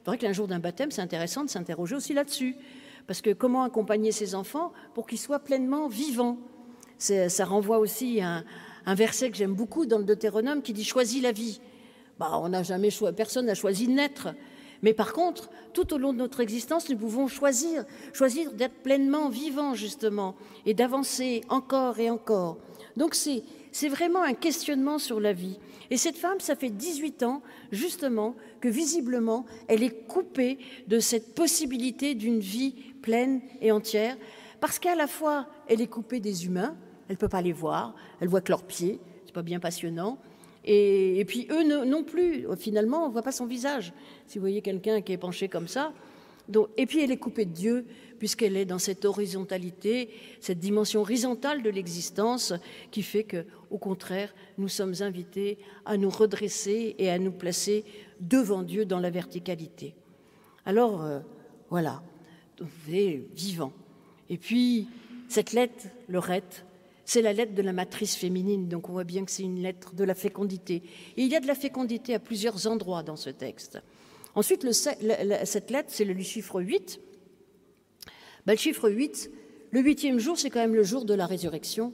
vrai 0.06 0.19
que 0.19 0.32
jour 0.32 0.46
d'un 0.46 0.58
baptême, 0.58 0.90
c'est 0.90 1.02
intéressant 1.02 1.44
de 1.44 1.50
s'interroger 1.50 1.96
aussi 1.96 2.14
là-dessus. 2.14 2.56
Parce 3.06 3.20
que 3.20 3.31
comment 3.31 3.64
accompagner 3.64 4.12
ces 4.12 4.34
enfants 4.34 4.72
pour 4.94 5.06
qu'ils 5.06 5.19
soient 5.19 5.40
pleinement 5.40 5.88
vivants? 5.88 6.38
Ça 6.98 7.44
renvoie 7.44 7.78
aussi 7.78 8.20
à 8.20 8.44
un, 8.86 8.94
verset 8.94 9.31
que 9.31 9.36
j'aime 9.36 9.54
beaucoup 9.54 9.86
dans 9.86 9.98
le 9.98 10.05
Deutéronome 10.05 10.62
qui 10.62 10.72
dit 10.72 10.84
Choisis 10.84 11.22
la 11.22 11.32
vie. 11.32 11.60
Bah, 12.19 12.31
on 12.34 12.50
n'a 12.50 12.62
jamais 12.62 12.91
personne 13.14 13.46
n'a 13.46 13.55
choisi 13.55 13.86
de 13.86 13.93
naître. 13.93 14.29
Mais 14.82 14.94
par 14.94 15.12
contre, 15.12 15.50
tout 15.72 15.93
au 15.94 15.98
long 15.98 16.12
de 16.12 16.19
notre 16.19 16.41
existence, 16.41 16.88
nous 16.88 16.96
pouvons 16.96 17.26
choisir, 17.26 17.84
choisir 18.12 18.53
d'être 18.53 18.82
pleinement 18.82 19.29
vivants, 19.29 19.74
justement, 19.74 20.34
et 20.67 20.74
d'avancer 20.74 21.43
encore 21.48 21.98
et 21.98 22.10
encore. 22.10 22.58
Donc 22.96 23.14
c'est 23.14 23.43
vraiment 23.88 24.22
un 24.22 24.34
questionnement 24.34 24.98
sur 24.98 25.20
la 25.20 25.32
vie. 25.32 25.58
Et 25.90 25.96
cette 25.96 26.16
femme, 26.16 26.40
ça 26.40 26.54
fait 26.54 26.70
18 26.70 27.24
ans, 27.24 27.43
justement, 27.72 28.36
que 28.60 28.69
visiblement, 28.69 29.44
elle 29.69 29.82
est 29.82 30.06
coupée 30.06 30.58
de 30.86 31.00
cette 31.00 31.34
possibilité 31.34 32.14
d'une 32.14 32.40
vie 32.40 32.74
pleine 33.02 33.40
et 33.60 33.72
entière, 33.72 34.16
parce 34.60 34.78
qu'à 34.78 34.94
la 34.94 35.06
fois, 35.06 35.46
elle 35.69 35.81
est 35.81 35.88
coupée 35.88 36.20
des 36.20 36.46
humains, 36.46 36.76
elle 37.08 37.16
ne 37.16 37.19
peut 37.19 37.28
pas 37.28 37.43
les 37.43 37.52
voir, 37.52 37.94
elle 38.20 38.28
voit 38.28 38.40
que 38.40 38.50
leurs 38.50 38.64
pieds, 38.64 39.00
c'est 39.26 39.34
pas 39.34 39.43
bien 39.43 39.60
passionnant, 39.60 40.19
et, 40.64 41.22
puis 41.26 41.46
eux 41.50 41.84
non 41.84 42.04
plus, 42.04 42.46
finalement, 42.56 43.04
on 43.04 43.08
ne 43.08 43.12
voit 43.12 43.22
pas 43.22 43.32
son 43.32 43.44
visage. 43.44 43.93
Si 44.26 44.38
vous 44.38 44.43
voyez 44.43 44.62
quelqu'un 44.62 45.02
qui 45.02 45.12
est 45.12 45.19
penché 45.19 45.48
comme 45.48 45.69
ça, 45.69 45.93
et 46.76 46.86
puis 46.86 47.00
elle 47.02 47.10
est 47.10 47.19
coupée 47.19 47.44
de 47.44 47.52
Dieu, 47.52 47.86
puisqu'elle 48.18 48.56
est 48.56 48.64
dans 48.64 48.78
cette 48.78 49.04
horizontalité, 49.04 50.10
cette 50.40 50.58
dimension 50.58 51.00
horizontale 51.00 51.62
de 51.62 51.70
l'existence 51.70 52.52
qui 52.90 53.02
fait 53.02 53.24
que, 53.24 53.44
au 53.70 53.78
contraire, 53.78 54.34
nous 54.58 54.68
sommes 54.68 54.94
invités 55.00 55.58
à 55.84 55.96
nous 55.96 56.10
redresser 56.10 56.94
et 56.98 57.10
à 57.10 57.18
nous 57.18 57.32
placer 57.32 57.84
devant 58.20 58.62
Dieu 58.62 58.84
dans 58.84 59.00
la 59.00 59.10
verticalité. 59.10 59.94
Alors, 60.66 61.02
euh, 61.02 61.20
voilà, 61.70 62.02
vous 62.60 62.94
êtes 62.94 63.32
vivant. 63.34 63.72
Et 64.30 64.38
puis, 64.38 64.88
cette 65.28 65.52
lettre, 65.52 65.86
le 66.08 66.18
ret, 66.18 66.42
c'est 67.04 67.22
la 67.22 67.32
lettre 67.32 67.54
de 67.54 67.62
la 67.62 67.72
matrice 67.72 68.16
féminine, 68.16 68.68
donc 68.68 68.88
on 68.88 68.92
voit 68.92 69.04
bien 69.04 69.24
que 69.24 69.30
c'est 69.30 69.42
une 69.42 69.62
lettre 69.62 69.94
de 69.94 70.04
la 70.04 70.14
fécondité. 70.14 70.82
Et 71.16 71.22
il 71.22 71.28
y 71.28 71.36
a 71.36 71.40
de 71.40 71.46
la 71.46 71.54
fécondité 71.54 72.14
à 72.14 72.18
plusieurs 72.18 72.66
endroits 72.66 73.02
dans 73.02 73.16
ce 73.16 73.30
texte. 73.30 73.78
Ensuite, 74.34 74.66
cette 74.72 75.70
lettre, 75.70 75.88
c'est 75.88 76.04
le 76.04 76.20
chiffre 76.22 76.60
8. 76.60 77.00
Ben, 78.46 78.53
le 78.53 78.58
chiffre 78.58 78.91
8, 78.91 79.31
le 79.70 79.81
huitième 79.81 80.19
jour, 80.19 80.39
c'est 80.39 80.51
quand 80.51 80.60
même 80.60 80.74
le 80.74 80.82
jour 80.82 81.05
de 81.05 81.15
la 81.15 81.27
résurrection. 81.27 81.93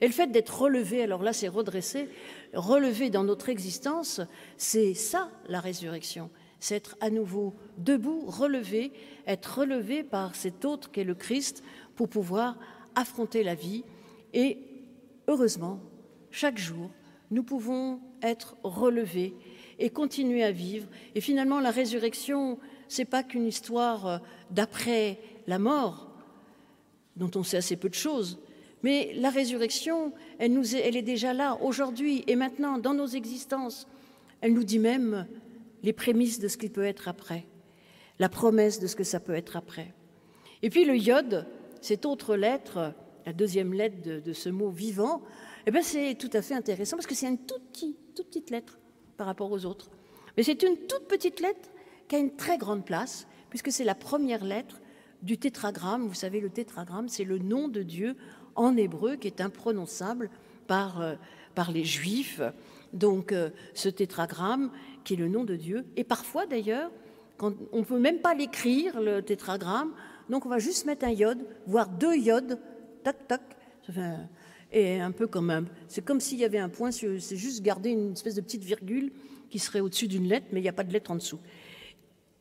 Et 0.00 0.06
le 0.06 0.12
fait 0.12 0.28
d'être 0.28 0.62
relevé, 0.62 1.02
alors 1.02 1.22
là, 1.22 1.34
c'est 1.34 1.48
redressé, 1.48 2.08
relevé 2.54 3.10
dans 3.10 3.22
notre 3.22 3.50
existence, 3.50 4.22
c'est 4.56 4.94
ça 4.94 5.30
la 5.46 5.60
résurrection. 5.60 6.30
C'est 6.58 6.76
être 6.76 6.96
à 7.00 7.10
nouveau 7.10 7.54
debout, 7.76 8.24
relevé, 8.26 8.92
être 9.26 9.58
relevé 9.58 10.02
par 10.02 10.34
cet 10.34 10.64
autre 10.64 10.90
qu'est 10.90 11.04
le 11.04 11.14
Christ 11.14 11.62
pour 11.96 12.08
pouvoir 12.08 12.58
affronter 12.94 13.42
la 13.42 13.54
vie. 13.54 13.84
Et 14.32 14.58
heureusement, 15.28 15.80
chaque 16.30 16.58
jour, 16.58 16.90
nous 17.30 17.42
pouvons 17.42 18.00
être 18.22 18.56
relevés 18.62 19.34
et 19.78 19.90
continuer 19.90 20.42
à 20.44 20.50
vivre. 20.50 20.88
Et 21.14 21.20
finalement, 21.20 21.60
la 21.60 21.70
résurrection, 21.70 22.58
c'est 22.88 23.04
pas 23.04 23.22
qu'une 23.22 23.46
histoire 23.46 24.20
d'après 24.50 25.18
la 25.46 25.58
mort, 25.58 26.10
dont 27.16 27.30
on 27.34 27.42
sait 27.42 27.58
assez 27.58 27.76
peu 27.76 27.88
de 27.88 27.94
choses, 27.94 28.38
mais 28.82 29.12
la 29.14 29.30
résurrection, 29.30 30.12
elle, 30.38 30.56
est, 30.56 31.02
déjà 31.02 31.34
là, 31.34 31.58
aujourd'hui 31.60 32.24
et 32.26 32.36
maintenant, 32.36 32.78
dans 32.78 32.94
nos 32.94 33.06
existences. 33.06 33.86
Elle 34.40 34.54
nous 34.54 34.64
dit 34.64 34.78
même 34.78 35.26
les 35.82 35.92
prémices 35.92 36.38
de 36.38 36.48
ce 36.48 36.56
qui 36.56 36.70
peut 36.70 36.84
être 36.84 37.08
après, 37.08 37.46
la 38.18 38.28
promesse 38.28 38.80
de 38.80 38.86
ce 38.86 38.96
que 38.96 39.04
ça 39.04 39.20
peut 39.20 39.34
être 39.34 39.56
après. 39.56 39.92
Et 40.62 40.70
puis 40.70 40.84
le 40.84 40.96
iode, 40.96 41.46
cette 41.80 42.06
autre 42.06 42.36
lettre, 42.36 42.94
la 43.26 43.32
deuxième 43.32 43.74
lettre 43.74 44.20
de, 44.20 44.32
ce 44.32 44.48
mot 44.48 44.70
vivant, 44.70 45.22
eh 45.66 45.70
bien 45.70 45.82
c'est 45.82 46.14
tout 46.14 46.30
à 46.32 46.42
fait 46.42 46.54
intéressant 46.54 46.96
parce 46.96 47.06
que 47.06 47.14
c'est 47.14 47.28
une 47.28 47.38
toute 47.38 47.70
petite 48.14 48.50
lettre 48.50 48.78
par 49.16 49.26
rapport 49.26 49.52
aux 49.52 49.66
autres. 49.66 49.90
Mais 50.36 50.42
c'est 50.42 50.62
une 50.62 50.76
toute 50.76 51.06
petite 51.06 51.40
lettre 51.40 51.68
qui 52.08 52.16
a 52.16 52.18
une 52.18 52.34
très 52.34 52.56
grande 52.56 52.84
place, 52.84 53.26
puisque 53.50 53.72
c'est 53.72 53.84
la 53.84 53.94
première 53.94 54.44
lettre 54.44 54.80
du 55.22 55.38
tétragramme. 55.38 56.06
Vous 56.06 56.14
savez, 56.14 56.40
le 56.40 56.50
tétragramme, 56.50 57.08
c'est 57.08 57.24
le 57.24 57.38
nom 57.38 57.68
de 57.68 57.82
Dieu 57.82 58.16
en 58.54 58.76
hébreu 58.76 59.16
qui 59.16 59.26
est 59.26 59.40
imprononçable 59.40 60.30
par, 60.66 61.00
euh, 61.00 61.14
par 61.54 61.70
les 61.72 61.84
Juifs. 61.84 62.40
Donc, 62.92 63.32
euh, 63.32 63.50
ce 63.74 63.88
tétragramme, 63.88 64.70
qui 65.04 65.14
est 65.14 65.16
le 65.16 65.28
nom 65.28 65.44
de 65.44 65.56
Dieu, 65.56 65.84
et 65.96 66.04
parfois 66.04 66.46
d'ailleurs, 66.46 66.90
on 67.40 67.78
ne 67.78 67.84
peut 67.84 67.98
même 67.98 68.18
pas 68.18 68.34
l'écrire, 68.34 69.00
le 69.00 69.22
tétragramme, 69.22 69.92
donc 70.28 70.44
on 70.44 70.48
va 70.48 70.58
juste 70.58 70.84
mettre 70.84 71.06
un 71.06 71.10
iode, 71.10 71.38
voire 71.66 71.88
deux 71.88 72.14
iodes, 72.16 72.58
tac, 73.02 73.26
tac, 73.26 73.42
et 74.72 75.00
un 75.00 75.10
peu 75.10 75.26
comme 75.26 75.50
un. 75.50 75.64
C'est 75.88 76.04
comme 76.04 76.20
s'il 76.20 76.38
y 76.38 76.44
avait 76.44 76.58
un 76.58 76.68
point, 76.68 76.90
c'est 76.90 77.18
juste 77.36 77.62
garder 77.62 77.90
une 77.90 78.12
espèce 78.12 78.34
de 78.34 78.40
petite 78.40 78.62
virgule 78.62 79.10
qui 79.48 79.58
serait 79.58 79.80
au-dessus 79.80 80.06
d'une 80.06 80.28
lettre, 80.28 80.46
mais 80.52 80.60
il 80.60 80.62
n'y 80.62 80.68
a 80.68 80.72
pas 80.72 80.84
de 80.84 80.92
lettre 80.92 81.10
en 81.10 81.16
dessous. 81.16 81.40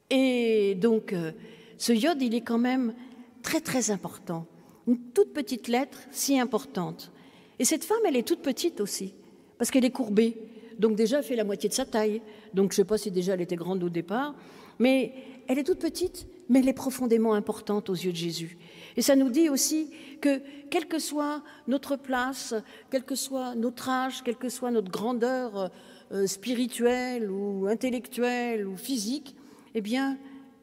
Et 0.10 0.76
donc, 0.76 1.14
euh, 1.14 1.32
ce 1.80 1.94
iode, 1.94 2.22
il 2.22 2.36
est 2.36 2.42
quand 2.42 2.58
même 2.58 2.94
très 3.42 3.62
très 3.62 3.90
important. 3.90 4.46
Une 4.86 5.00
toute 5.00 5.34
petite 5.34 5.70
lettre 5.70 5.98
si 6.12 6.38
importante. 6.38 7.12
Et 7.58 7.66
cette 7.66 7.86
femme, 7.86 8.02
elle 8.06 8.18
est 8.18 8.28
toute 8.28 8.42
petite 8.42 8.82
aussi, 8.82 9.14
parce 9.58 9.72
qu'elle 9.72 9.86
est 9.86 9.92
courbée. 9.92 10.38
Donc 10.78 10.96
déjà, 10.96 11.20
elle 11.20 11.24
fait 11.24 11.38
la 11.38 11.46
moitié 11.46 11.70
de 11.70 11.74
sa 11.74 11.86
taille. 11.86 12.22
Donc 12.54 12.72
je 12.72 12.74
ne 12.74 12.84
sais 12.84 12.86
pas 12.86 12.98
si 12.98 13.12
déjà 13.12 13.34
elle 13.34 13.42
était 13.42 13.56
grande 13.56 13.82
au 13.82 13.90
départ, 13.90 14.36
mais 14.78 15.14
elle 15.48 15.58
est 15.58 15.64
toute 15.64 15.80
petite, 15.80 16.28
mais 16.50 16.60
elle 16.60 16.68
est 16.68 16.74
profondément 16.74 17.34
importante 17.34 17.90
aux 17.90 17.96
yeux 17.96 18.12
de 18.12 18.18
Jésus. 18.18 18.58
Et 18.98 19.02
ça 19.02 19.16
nous 19.16 19.30
dit 19.30 19.48
aussi 19.48 19.90
que, 20.20 20.42
quelle 20.70 20.86
que 20.86 21.00
soit 21.00 21.44
notre 21.70 21.96
place, 21.96 22.54
quel 22.92 23.04
que 23.04 23.16
soit 23.16 23.56
notre 23.56 23.88
âge, 23.88 24.22
quelle 24.24 24.36
que 24.36 24.50
soit 24.50 24.72
notre 24.72 24.92
grandeur 24.92 25.72
euh, 26.12 26.28
spirituelle 26.28 27.32
ou 27.32 27.68
intellectuelle 27.68 28.68
ou 28.68 28.76
physique, 28.76 29.36
eh 29.76 29.82
bien, 29.82 30.18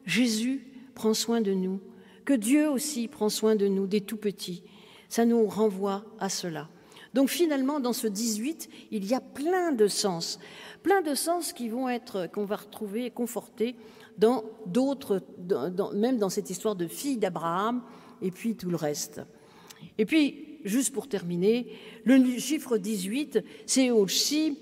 Jésus 0.05 0.76
prend 0.97 1.13
soin 1.13 1.41
de 1.41 1.53
nous, 1.53 1.79
que 2.25 2.33
Dieu 2.33 2.67
aussi 2.67 3.07
prend 3.07 3.29
soin 3.29 3.55
de 3.55 3.67
nous, 3.67 3.85
des 3.85 4.01
tout 4.01 4.17
petits. 4.17 4.63
Ça 5.09 5.25
nous 5.25 5.45
renvoie 5.45 6.03
à 6.19 6.27
cela. 6.27 6.69
Donc 7.13 7.29
finalement, 7.29 7.79
dans 7.79 7.93
ce 7.93 8.07
18, 8.07 8.67
il 8.89 9.05
y 9.05 9.13
a 9.13 9.21
plein 9.21 9.71
de 9.71 9.87
sens, 9.87 10.39
plein 10.81 11.03
de 11.03 11.13
sens 11.13 11.53
qui 11.53 11.69
vont 11.69 11.87
être, 11.87 12.27
qu'on 12.33 12.45
va 12.45 12.55
retrouver 12.55 13.05
et 13.05 13.11
conforter 13.11 13.75
dans 14.17 14.43
d'autres, 14.65 15.21
même 15.93 16.17
dans 16.17 16.29
cette 16.29 16.49
histoire 16.49 16.75
de 16.75 16.87
fille 16.87 17.17
d'Abraham 17.17 17.83
et 18.23 18.31
puis 18.31 18.55
tout 18.55 18.71
le 18.71 18.75
reste. 18.75 19.21
Et 19.99 20.05
puis, 20.05 20.59
juste 20.63 20.91
pour 20.93 21.07
terminer, 21.07 21.71
le 22.05 22.39
chiffre 22.39 22.79
18, 22.79 23.43
c'est 23.67 23.91
aussi 23.91 24.57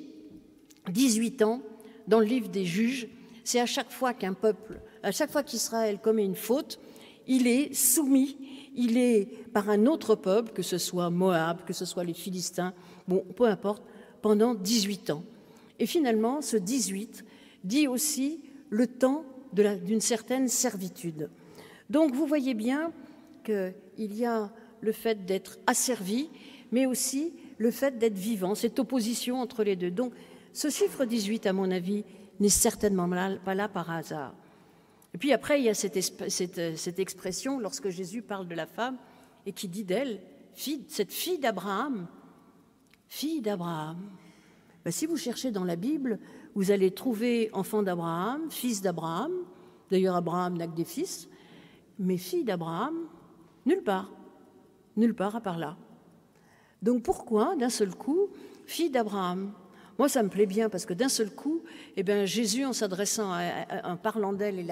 18 0.92 1.44
ans 1.44 1.62
dans 2.08 2.20
le 2.20 2.26
livre 2.26 2.50
des 2.50 2.66
juges. 2.66 3.08
C'est 3.46 3.62
à 3.62 3.66
chaque 3.66 3.92
fois 3.92 4.14
qu'un 4.14 4.34
peuple 4.34 4.82
à 5.06 5.12
chaque 5.12 5.32
fois 5.32 5.44
qu'Israël 5.44 6.00
commet 6.02 6.26
une 6.26 6.36
faute, 6.36 6.80
il 7.28 7.48
est 7.48 7.74
soumis, 7.76 8.38
il 8.76 8.98
est 8.98 9.26
par 9.54 9.70
un 9.70 9.86
autre 9.86 10.16
peuple, 10.16 10.52
que 10.52 10.64
ce 10.64 10.80
soit 10.80 11.12
Moab, 11.12 11.64
que 11.64 11.74
ce 11.74 11.86
soit 11.86 12.04
les 12.04 12.16
Philistins, 12.16 12.74
bon, 13.08 13.24
peu 13.36 13.46
importe, 13.46 13.84
pendant 14.24 14.56
18 14.56 15.12
ans. 15.12 15.24
Et 15.80 15.86
finalement, 15.86 16.42
ce 16.42 16.58
18 16.58 17.24
dit 17.64 17.88
aussi 17.88 18.42
le 18.72 18.88
temps 18.88 19.26
d'une 19.54 20.02
certaine 20.02 20.48
servitude. 20.48 21.30
Donc 21.90 22.16
vous 22.16 22.26
voyez 22.26 22.56
bien 22.56 22.92
qu'il 23.44 23.76
y 23.98 24.26
a 24.26 24.52
le 24.82 24.92
fait 24.92 25.24
d'être 25.26 25.60
asservi, 25.68 26.30
mais 26.72 26.88
aussi 26.88 27.34
le 27.60 27.70
fait 27.70 28.00
d'être 28.00 28.18
vivant, 28.18 28.56
cette 28.56 28.80
opposition 28.80 29.40
entre 29.40 29.64
les 29.64 29.76
deux. 29.76 29.92
Donc 29.92 30.14
ce 30.52 30.70
chiffre 30.70 31.06
18, 31.06 31.46
à 31.46 31.54
mon 31.54 31.70
avis, 31.70 32.04
n'est 32.40 32.50
certainement 32.50 33.08
pas 33.46 33.56
là 33.56 33.70
par 33.70 33.92
hasard. 33.92 34.34
Et 35.16 35.18
puis 35.18 35.32
après, 35.32 35.62
il 35.62 35.64
y 35.64 35.70
a 35.70 35.74
cette, 35.74 37.00
expression 37.00 37.58
lorsque 37.58 37.88
Jésus 37.88 38.22
parle 38.22 38.50
de 38.50 38.54
la 38.54 38.66
femme 38.66 38.98
et 39.46 39.54
qui 39.54 39.70
dit 39.70 39.86
d'elle, 39.86 40.20
cette 40.90 41.14
fille 41.14 41.40
d'Abraham, 41.40 42.06
fille 43.08 43.40
d'Abraham. 43.40 43.98
Ben, 44.84 44.92
si 44.92 45.06
vous 45.06 45.16
cherchez 45.16 45.52
dans 45.52 45.64
la 45.64 45.78
Bible, 45.78 46.20
vous 46.54 46.70
allez 46.70 46.92
trouver 46.92 47.50
enfant 47.54 47.82
d'Abraham, 47.82 48.52
fils 48.52 48.82
d'Abraham. 48.82 49.32
D'ailleurs, 49.90 50.18
Abraham 50.18 50.58
n'a 50.58 50.68
que 50.68 50.76
des 50.76 50.84
fils, 50.84 51.30
mais 51.98 52.18
fille 52.18 52.44
d'Abraham, 52.44 53.08
nulle 53.66 53.84
part. 53.84 54.12
Nulle 54.98 55.16
part 55.16 55.38
à 55.38 55.40
part 55.40 55.60
là. 55.60 55.78
Donc 56.82 57.04
pourquoi, 57.04 57.56
d'un 57.56 57.70
seul 57.70 57.96
coup, 57.96 58.28
fille 58.66 58.90
d'Abraham? 58.90 59.54
Moi, 59.98 60.10
ça 60.10 60.24
me 60.24 60.30
plaît 60.30 60.46
bien 60.46 60.70
parce 60.70 60.86
que 60.86 60.94
d'un 60.94 61.10
seul 61.10 61.30
coup, 61.30 61.62
eh 61.96 62.04
bien, 62.04 62.26
Jésus, 62.26 62.66
en 62.66 62.74
s'adressant, 62.74 63.34
en 63.84 63.96
parlant 63.96 64.34
d'elle 64.34 64.60
et 64.60 64.68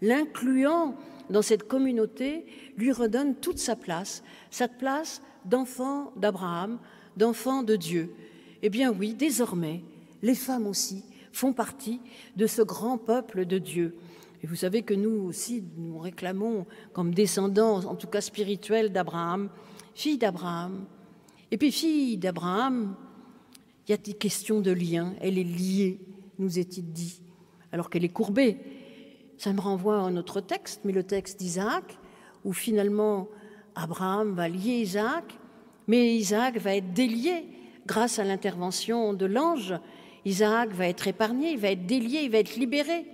l'incluant 0.00 0.94
dans 1.28 1.42
cette 1.42 1.66
communauté, 1.66 2.46
lui 2.76 2.92
redonne 2.92 3.34
toute 3.34 3.58
sa 3.58 3.76
place, 3.76 4.22
cette 4.50 4.78
place 4.78 5.22
d'enfant 5.44 6.12
d'Abraham, 6.16 6.78
d'enfant 7.16 7.62
de 7.62 7.76
Dieu. 7.76 8.14
Eh 8.62 8.68
bien 8.68 8.92
oui, 8.92 9.14
désormais, 9.14 9.82
les 10.22 10.34
femmes 10.34 10.66
aussi 10.66 11.04
font 11.32 11.52
partie 11.52 12.00
de 12.36 12.46
ce 12.46 12.62
grand 12.62 12.98
peuple 12.98 13.46
de 13.46 13.58
Dieu. 13.58 13.96
Et 14.42 14.46
vous 14.46 14.56
savez 14.56 14.82
que 14.82 14.94
nous 14.94 15.24
aussi, 15.24 15.62
nous 15.76 15.98
réclamons 15.98 16.66
comme 16.92 17.12
descendants, 17.12 17.84
en 17.84 17.94
tout 17.94 18.06
cas 18.06 18.20
spirituels, 18.20 18.90
d'Abraham, 18.90 19.50
fille 19.94 20.18
d'Abraham. 20.18 20.86
Et 21.50 21.58
puis 21.58 21.72
fille 21.72 22.16
d'Abraham, 22.16 22.94
il 23.90 23.94
y 23.94 23.94
a 23.94 23.96
des 23.96 24.12
questions 24.12 24.60
de 24.60 24.70
lien. 24.70 25.14
Elle 25.20 25.36
est 25.36 25.42
liée, 25.42 25.98
nous 26.38 26.60
est-il 26.60 26.92
dit, 26.92 27.20
alors 27.72 27.90
qu'elle 27.90 28.04
est 28.04 28.08
courbée. 28.08 28.56
Ça 29.36 29.52
me 29.52 29.60
renvoie 29.60 29.96
à 29.96 30.02
un 30.02 30.16
autre 30.16 30.40
texte, 30.40 30.82
mais 30.84 30.92
le 30.92 31.02
texte 31.02 31.40
d'Isaac, 31.40 31.98
où 32.44 32.52
finalement 32.52 33.26
Abraham 33.74 34.32
va 34.36 34.48
lier 34.48 34.78
Isaac, 34.78 35.24
mais 35.88 36.14
Isaac 36.14 36.58
va 36.58 36.76
être 36.76 36.92
délié 36.92 37.48
grâce 37.84 38.20
à 38.20 38.24
l'intervention 38.24 39.12
de 39.12 39.26
l'ange. 39.26 39.74
Isaac 40.24 40.70
va 40.72 40.86
être 40.86 41.08
épargné, 41.08 41.54
il 41.54 41.58
va 41.58 41.72
être 41.72 41.86
délié, 41.86 42.20
il 42.22 42.30
va 42.30 42.38
être 42.38 42.54
libéré. 42.54 43.06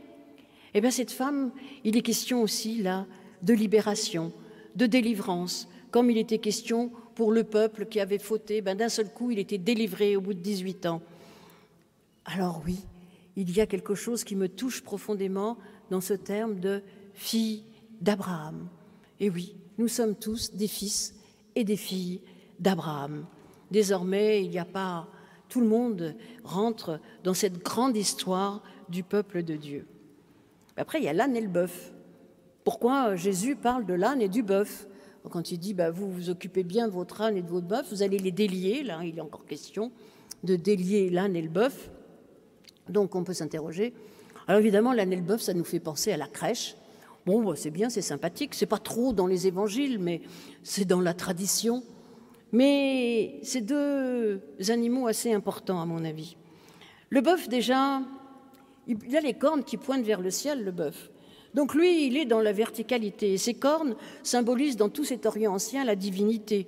Eh 0.74 0.82
bien, 0.82 0.90
cette 0.90 1.10
femme, 1.10 1.52
il 1.84 1.96
est 1.96 2.02
question 2.02 2.42
aussi 2.42 2.82
là 2.82 3.06
de 3.40 3.54
libération, 3.54 4.30
de 4.74 4.84
délivrance, 4.84 5.70
comme 5.90 6.10
il 6.10 6.18
était 6.18 6.36
question 6.36 6.92
pour 7.16 7.32
le 7.32 7.44
peuple 7.44 7.86
qui 7.86 7.98
avait 7.98 8.18
fauté, 8.18 8.60
ben 8.60 8.76
d'un 8.76 8.90
seul 8.90 9.10
coup, 9.10 9.30
il 9.30 9.38
était 9.38 9.58
délivré 9.58 10.16
au 10.16 10.20
bout 10.20 10.34
de 10.34 10.38
18 10.38 10.84
ans. 10.86 11.00
Alors 12.26 12.62
oui, 12.64 12.84
il 13.36 13.50
y 13.56 13.60
a 13.60 13.66
quelque 13.66 13.94
chose 13.94 14.22
qui 14.22 14.36
me 14.36 14.48
touche 14.48 14.82
profondément 14.82 15.56
dans 15.90 16.02
ce 16.02 16.12
terme 16.12 16.60
de 16.60 16.82
fille 17.14 17.64
d'Abraham. 18.02 18.68
Et 19.18 19.30
oui, 19.30 19.56
nous 19.78 19.88
sommes 19.88 20.14
tous 20.14 20.52
des 20.52 20.68
fils 20.68 21.14
et 21.54 21.64
des 21.64 21.76
filles 21.76 22.20
d'Abraham. 22.60 23.24
Désormais, 23.70 24.44
il 24.44 24.50
n'y 24.50 24.58
a 24.58 24.66
pas 24.66 25.08
tout 25.48 25.60
le 25.60 25.68
monde 25.68 26.14
rentre 26.44 27.00
dans 27.24 27.34
cette 27.34 27.62
grande 27.62 27.96
histoire 27.96 28.62
du 28.90 29.02
peuple 29.02 29.42
de 29.42 29.56
Dieu. 29.56 29.86
Après, 30.76 30.98
il 30.98 31.04
y 31.04 31.08
a 31.08 31.14
l'âne 31.14 31.34
et 31.34 31.40
le 31.40 31.48
bœuf. 31.48 31.92
Pourquoi 32.62 33.16
Jésus 33.16 33.56
parle 33.56 33.86
de 33.86 33.94
l'âne 33.94 34.20
et 34.20 34.28
du 34.28 34.42
bœuf? 34.42 34.86
Quand 35.30 35.50
il 35.50 35.58
dit 35.58 35.74
bah, 35.74 35.90
vous 35.90 36.10
vous 36.10 36.30
occupez 36.30 36.62
bien 36.62 36.88
de 36.88 36.92
votre 36.92 37.20
âne 37.20 37.36
et 37.36 37.42
de 37.42 37.48
votre 37.48 37.66
bœuf, 37.66 37.86
vous 37.90 38.02
allez 38.02 38.18
les 38.18 38.32
délier. 38.32 38.82
Là, 38.82 39.00
il 39.04 39.18
est 39.18 39.20
encore 39.20 39.46
question 39.46 39.90
de 40.44 40.56
délier 40.56 41.10
l'âne 41.10 41.36
et 41.36 41.42
le 41.42 41.48
bœuf. 41.48 41.90
Donc, 42.88 43.14
on 43.14 43.24
peut 43.24 43.32
s'interroger. 43.32 43.92
Alors, 44.46 44.60
évidemment, 44.60 44.92
l'âne 44.92 45.12
et 45.12 45.16
le 45.16 45.22
bœuf, 45.22 45.40
ça 45.40 45.54
nous 45.54 45.64
fait 45.64 45.80
penser 45.80 46.12
à 46.12 46.16
la 46.16 46.28
crèche. 46.28 46.76
Bon, 47.24 47.42
bah, 47.42 47.54
c'est 47.56 47.70
bien, 47.70 47.90
c'est 47.90 48.02
sympathique. 48.02 48.54
C'est 48.54 48.66
pas 48.66 48.78
trop 48.78 49.12
dans 49.12 49.26
les 49.26 49.46
évangiles, 49.46 49.98
mais 49.98 50.20
c'est 50.62 50.84
dans 50.84 51.00
la 51.00 51.14
tradition. 51.14 51.82
Mais 52.52 53.40
c'est 53.42 53.62
deux 53.62 54.40
animaux 54.68 55.08
assez 55.08 55.32
importants, 55.32 55.80
à 55.80 55.86
mon 55.86 56.04
avis. 56.04 56.36
Le 57.10 57.20
bœuf, 57.20 57.48
déjà, 57.48 58.02
il 58.86 59.16
a 59.16 59.20
les 59.20 59.34
cornes 59.34 59.64
qui 59.64 59.76
pointent 59.76 60.04
vers 60.04 60.20
le 60.20 60.30
ciel, 60.30 60.62
le 60.62 60.70
bœuf. 60.70 61.10
Donc 61.56 61.74
lui, 61.74 62.06
il 62.06 62.18
est 62.18 62.26
dans 62.26 62.40
la 62.40 62.52
verticalité. 62.52 63.32
Et 63.32 63.38
ses 63.38 63.54
cornes 63.54 63.96
symbolisent 64.22 64.76
dans 64.76 64.90
tout 64.90 65.04
cet 65.04 65.24
Orient 65.24 65.54
ancien 65.54 65.84
la 65.84 65.96
divinité. 65.96 66.66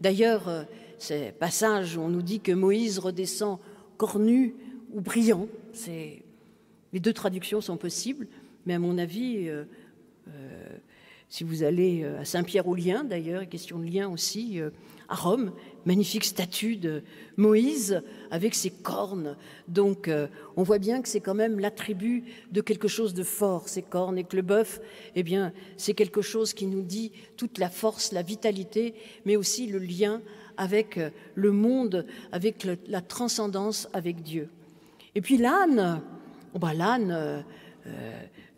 D'ailleurs, 0.00 0.48
euh, 0.48 0.64
ces 0.98 1.30
passages 1.30 1.96
où 1.96 2.00
on 2.00 2.08
nous 2.08 2.20
dit 2.20 2.40
que 2.40 2.50
Moïse 2.50 2.98
redescend 2.98 3.60
cornu 3.96 4.56
ou 4.92 5.00
brillant. 5.00 5.46
Les 5.86 7.00
deux 7.00 7.12
traductions 7.12 7.60
sont 7.60 7.76
possibles, 7.76 8.26
mais 8.66 8.74
à 8.74 8.80
mon 8.80 8.98
avis, 8.98 9.48
euh, 9.48 9.64
euh, 10.28 10.68
si 11.34 11.42
vous 11.42 11.64
allez 11.64 12.04
à 12.04 12.24
Saint-Pierre-aux-Liens, 12.24 13.02
d'ailleurs, 13.02 13.48
question 13.48 13.80
de 13.80 13.86
lien 13.86 14.08
aussi, 14.08 14.60
à 15.08 15.16
Rome, 15.16 15.50
magnifique 15.84 16.24
statue 16.24 16.76
de 16.76 17.02
Moïse 17.36 18.02
avec 18.30 18.54
ses 18.54 18.70
cornes. 18.70 19.36
Donc 19.66 20.08
euh, 20.08 20.28
on 20.56 20.62
voit 20.62 20.78
bien 20.78 21.02
que 21.02 21.08
c'est 21.08 21.18
quand 21.20 21.34
même 21.34 21.58
l'attribut 21.58 22.22
de 22.52 22.60
quelque 22.60 22.86
chose 22.88 23.14
de 23.14 23.22
fort, 23.22 23.68
ces 23.68 23.82
cornes, 23.82 24.16
et 24.16 24.22
que 24.22 24.36
le 24.36 24.42
bœuf, 24.42 24.80
eh 25.14 25.24
bien, 25.24 25.52
c'est 25.76 25.94
quelque 25.94 26.22
chose 26.22 26.54
qui 26.54 26.66
nous 26.66 26.82
dit 26.82 27.12
toute 27.36 27.58
la 27.58 27.68
force, 27.68 28.12
la 28.12 28.22
vitalité, 28.22 28.94
mais 29.24 29.36
aussi 29.36 29.66
le 29.66 29.78
lien 29.78 30.22
avec 30.56 30.98
euh, 30.98 31.10
le 31.34 31.50
monde, 31.50 32.06
avec 32.30 32.64
la 32.86 33.00
transcendance 33.00 33.88
avec 33.92 34.22
Dieu. 34.22 34.48
Et 35.14 35.20
puis 35.20 35.36
l'âne, 35.36 36.00
oh 36.54 36.58
bah, 36.58 36.74
l'âne, 36.74 37.10
euh, 37.10 37.42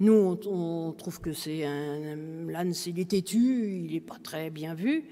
nous 0.01 0.39
on, 0.47 0.93
trouve 0.93 1.21
que 1.21 1.33
c'est 1.33 1.65
un 1.65 2.17
l'âne, 2.49 2.73
il 2.87 3.01
est 3.01 3.11
têtu, 3.11 3.85
il 3.85 3.93
n'est 3.93 4.01
pas 4.01 4.19
très 4.23 4.51
bien 4.51 4.75
vu. 4.75 5.05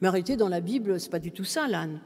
Mais 0.00 0.08
en 0.08 0.10
réalité, 0.10 0.36
dans 0.36 0.48
la 0.48 0.60
Bible, 0.60 1.00
c'est 1.00 1.10
pas 1.10 1.18
du 1.18 1.32
tout 1.32 1.44
ça, 1.44 1.66
l'âne. 1.68 2.00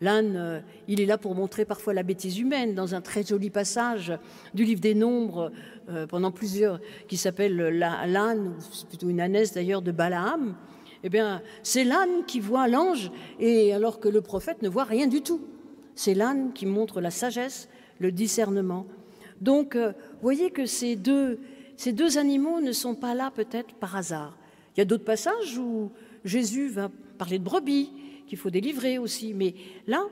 L'âne, 0.00 0.34
euh, 0.36 0.60
il 0.88 1.00
est 1.00 1.06
là 1.06 1.18
pour 1.18 1.34
montrer 1.34 1.64
parfois 1.64 1.94
la 1.94 2.02
bêtise 2.02 2.38
humaine 2.38 2.74
dans 2.74 2.94
un 2.94 3.00
très 3.00 3.22
joli 3.22 3.50
passage 3.50 4.12
du 4.54 4.64
livre 4.64 4.80
des 4.80 4.94
Nombres, 4.94 5.52
euh, 5.88 6.06
pendant 6.06 6.30
plusieurs, 6.30 6.80
qui 7.06 7.16
s'appelle 7.16 7.56
l'âne, 7.56 8.54
c'est 8.72 8.88
plutôt 8.88 9.08
une 9.08 9.20
ânesse 9.20 9.52
d'ailleurs 9.52 9.82
de 9.82 9.92
Balaam. 9.92 10.56
Eh 11.04 11.10
bien, 11.10 11.42
c'est 11.62 11.84
l'âne 11.84 12.24
qui 12.26 12.40
voit 12.40 12.66
l'ange, 12.66 13.12
et 13.38 13.74
alors 13.74 14.00
que 14.00 14.08
le 14.08 14.22
prophète 14.22 14.62
ne 14.62 14.68
voit 14.68 14.84
rien 14.84 15.06
du 15.06 15.20
tout. 15.20 15.42
C'est 15.94 16.14
l'âne 16.14 16.52
qui 16.54 16.64
montre 16.66 17.00
la 17.00 17.10
sagesse, 17.10 17.68
le 17.98 18.10
discernement. 18.10 18.86
Donc, 19.40 19.76
euh, 19.76 19.92
voyez 20.22 20.50
que 20.50 20.64
ces 20.64 20.96
deux, 20.96 21.38
ces 21.76 21.92
deux 21.92 22.18
animaux 22.18 22.60
ne 22.60 22.72
sont 22.72 22.94
pas 22.94 23.14
là 23.14 23.30
peut-être 23.30 23.74
par 23.74 23.96
hasard. 23.96 24.38
Il 24.76 24.80
y 24.80 24.82
a 24.82 24.84
d'autres 24.84 25.04
passages 25.04 25.58
où 25.58 25.90
Jésus 26.24 26.68
va 26.68 26.90
parler 27.18 27.38
de 27.38 27.44
brebis, 27.44 27.90
qu'il 28.26 28.38
faut 28.38 28.50
délivrer 28.50 28.98
aussi. 28.98 29.34
Mais 29.34 29.54
là, 29.86 30.04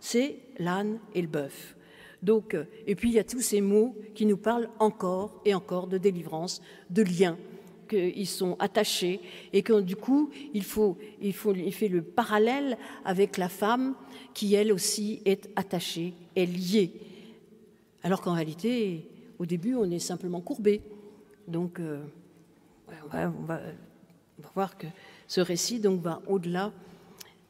c'est 0.00 0.36
l'âne 0.58 0.98
et 1.14 1.22
le 1.22 1.28
bœuf. 1.28 1.76
Donc, 2.22 2.54
euh, 2.54 2.64
et 2.86 2.94
puis 2.94 3.08
il 3.08 3.14
y 3.14 3.18
a 3.18 3.24
tous 3.24 3.40
ces 3.40 3.60
mots 3.60 3.96
qui 4.14 4.26
nous 4.26 4.36
parlent 4.36 4.68
encore 4.78 5.40
et 5.44 5.54
encore 5.54 5.86
de 5.86 5.96
délivrance, 5.96 6.60
de 6.90 7.02
lien, 7.02 7.38
qu'ils 7.88 8.26
sont 8.26 8.56
attachés 8.58 9.20
et 9.52 9.62
que 9.62 9.80
du 9.80 9.96
coup, 9.96 10.30
il 10.54 10.62
faut, 10.62 10.98
il 11.20 11.32
faut, 11.32 11.54
il 11.54 11.72
fait 11.72 11.88
le 11.88 12.02
parallèle 12.02 12.76
avec 13.04 13.36
la 13.36 13.48
femme 13.48 13.94
qui 14.34 14.54
elle 14.54 14.72
aussi 14.72 15.22
est 15.24 15.50
attachée, 15.56 16.12
est 16.36 16.46
liée. 16.46 16.92
Alors 18.02 18.20
qu'en 18.20 18.34
réalité, 18.34 19.06
au 19.38 19.46
début, 19.46 19.74
on 19.74 19.90
est 19.90 19.98
simplement 19.98 20.40
courbé. 20.40 20.82
Donc, 21.48 21.80
euh, 21.80 22.02
on, 23.12 23.44
va, 23.46 23.60
voir 24.54 24.76
que 24.76 24.86
ce 25.26 25.40
récit 25.40 25.80
donc 25.80 26.00
va 26.02 26.20
au-delà 26.26 26.72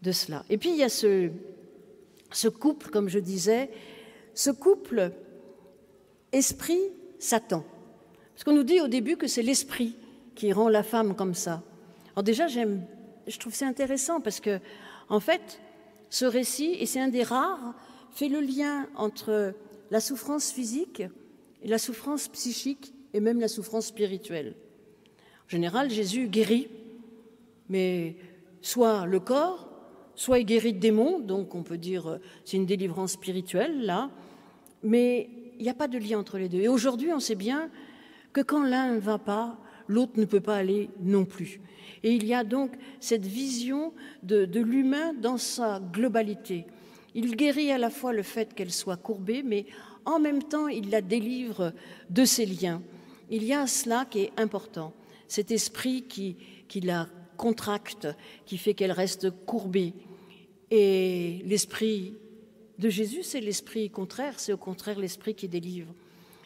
de 0.03 0.13
cela. 0.13 0.45
Et 0.49 0.59
puis 0.59 0.71
il 0.71 0.77
y 0.77 0.83
a 0.83 0.89
ce, 0.89 1.31
ce 2.33 2.49
couple, 2.49 2.91
comme 2.91 3.09
je 3.09 3.19
disais, 3.19 3.71
ce 4.35 4.51
couple 4.51 5.13
esprit-Satan. 6.33 7.65
Parce 8.35 8.45
qu'on 8.45 8.55
nous 8.55 8.63
dit 8.63 8.81
au 8.81 8.89
début 8.89 9.17
que 9.17 9.27
c'est 9.27 9.43
l'esprit 9.43 9.97
qui 10.35 10.53
rend 10.53 10.69
la 10.69 10.83
femme 10.83 11.15
comme 11.15 11.35
ça. 11.35 11.63
Alors 12.15 12.23
déjà, 12.23 12.47
j'aime, 12.47 12.85
je 13.27 13.39
trouve 13.39 13.55
c'est 13.55 13.67
intéressant 13.67 14.21
parce 14.21 14.41
que, 14.41 14.59
en 15.09 15.21
fait, 15.21 15.61
ce 16.09 16.25
récit, 16.25 16.77
et 16.79 16.87
c'est 16.87 17.01
un 17.01 17.09
des 17.09 17.23
rares, 17.23 17.75
fait 18.13 18.29
le 18.29 18.41
lien 18.41 18.89
entre 18.97 19.55
la 19.91 20.01
souffrance 20.01 20.51
physique 20.51 21.03
et 21.63 21.69
la 21.69 21.79
souffrance 21.79 22.29
psychique 22.29 22.93
et 23.13 23.21
même 23.21 23.41
la 23.41 23.49
souffrance 23.49 23.87
spirituelle. 23.87 24.55
En 25.47 25.49
général, 25.49 25.91
Jésus 25.91 26.29
guérit 26.29 26.69
mais 27.71 28.17
soit 28.61 29.07
le 29.07 29.21
corps, 29.21 29.71
soit 30.15 30.41
il 30.41 30.45
guérit 30.45 30.75
de 30.75 30.81
démons, 30.81 31.21
donc 31.21 31.55
on 31.55 31.63
peut 31.63 31.79
dire 31.79 32.09
euh, 32.09 32.19
c'est 32.45 32.59
une 32.59 32.67
délivrance 32.67 33.13
spirituelle 33.13 33.87
là, 33.87 34.11
mais 34.83 35.31
il 35.59 35.63
n'y 35.63 35.71
a 35.71 35.75
pas 35.75 35.89
de 35.89 35.97
lien 35.97 36.19
entre 36.19 36.37
les 36.37 36.49
deux. 36.49 36.59
Et 36.59 36.69
aujourd'hui, 36.69 37.13
on 37.13 37.21
sait 37.21 37.37
bien 37.37 37.71
que 38.33 38.41
quand 38.41 38.65
l'un 38.65 38.95
ne 38.95 39.01
va 39.01 39.19
pas, 39.19 39.57
l'autre 39.89 40.13
ne 40.17 40.25
peut 40.25 40.41
pas 40.41 40.57
aller 40.57 40.91
non 41.01 41.25
plus. 41.25 41.61
Et 42.03 42.13
il 42.13 42.27
y 42.27 42.35
a 42.35 42.45
donc 42.45 42.73
cette 42.99 43.27
vision 43.27 43.93
de, 44.23 44.47
de 44.47 44.61
l'humain 44.61 45.13
dans 45.15 45.37
sa 45.37 45.81
globalité. 45.81 46.67
Il 47.15 47.37
guérit 47.37 47.71
à 47.73 47.79
la 47.79 47.91
fois 47.91 48.13
le 48.13 48.23
fait 48.23 48.55
qu'elle 48.55 48.73
soit 48.73 48.97
courbée, 48.97 49.43
mais 49.43 49.67
en 50.05 50.19
même 50.19 50.43
temps, 50.43 50.69
il 50.69 50.91
la 50.91 51.03
délivre 51.03 51.73
de 52.09 52.25
ses 52.25 52.47
liens. 52.47 52.83
Il 53.31 53.45
y 53.45 53.53
a 53.53 53.67
cela 53.67 54.05
qui 54.05 54.23
est 54.23 54.33
important, 54.37 54.93
cet 55.29 55.53
esprit 55.53 56.03
qui, 56.03 56.37
qui 56.69 56.81
la 56.81 57.09
contracte, 57.37 58.09
qui 58.45 58.59
fait 58.59 58.75
qu'elle 58.75 58.93
reste 58.93 59.31
courbée. 59.47 59.95
Et 60.71 61.41
l'esprit 61.47 62.15
de 62.79 62.89
Jésus, 62.89 63.23
c'est 63.23 63.41
l'esprit 63.41 63.89
contraire, 63.89 64.39
c'est 64.39 64.53
au 64.53 64.57
contraire 64.57 64.99
l'esprit 64.99 65.35
qui 65.35 65.49
délivre. 65.49 65.93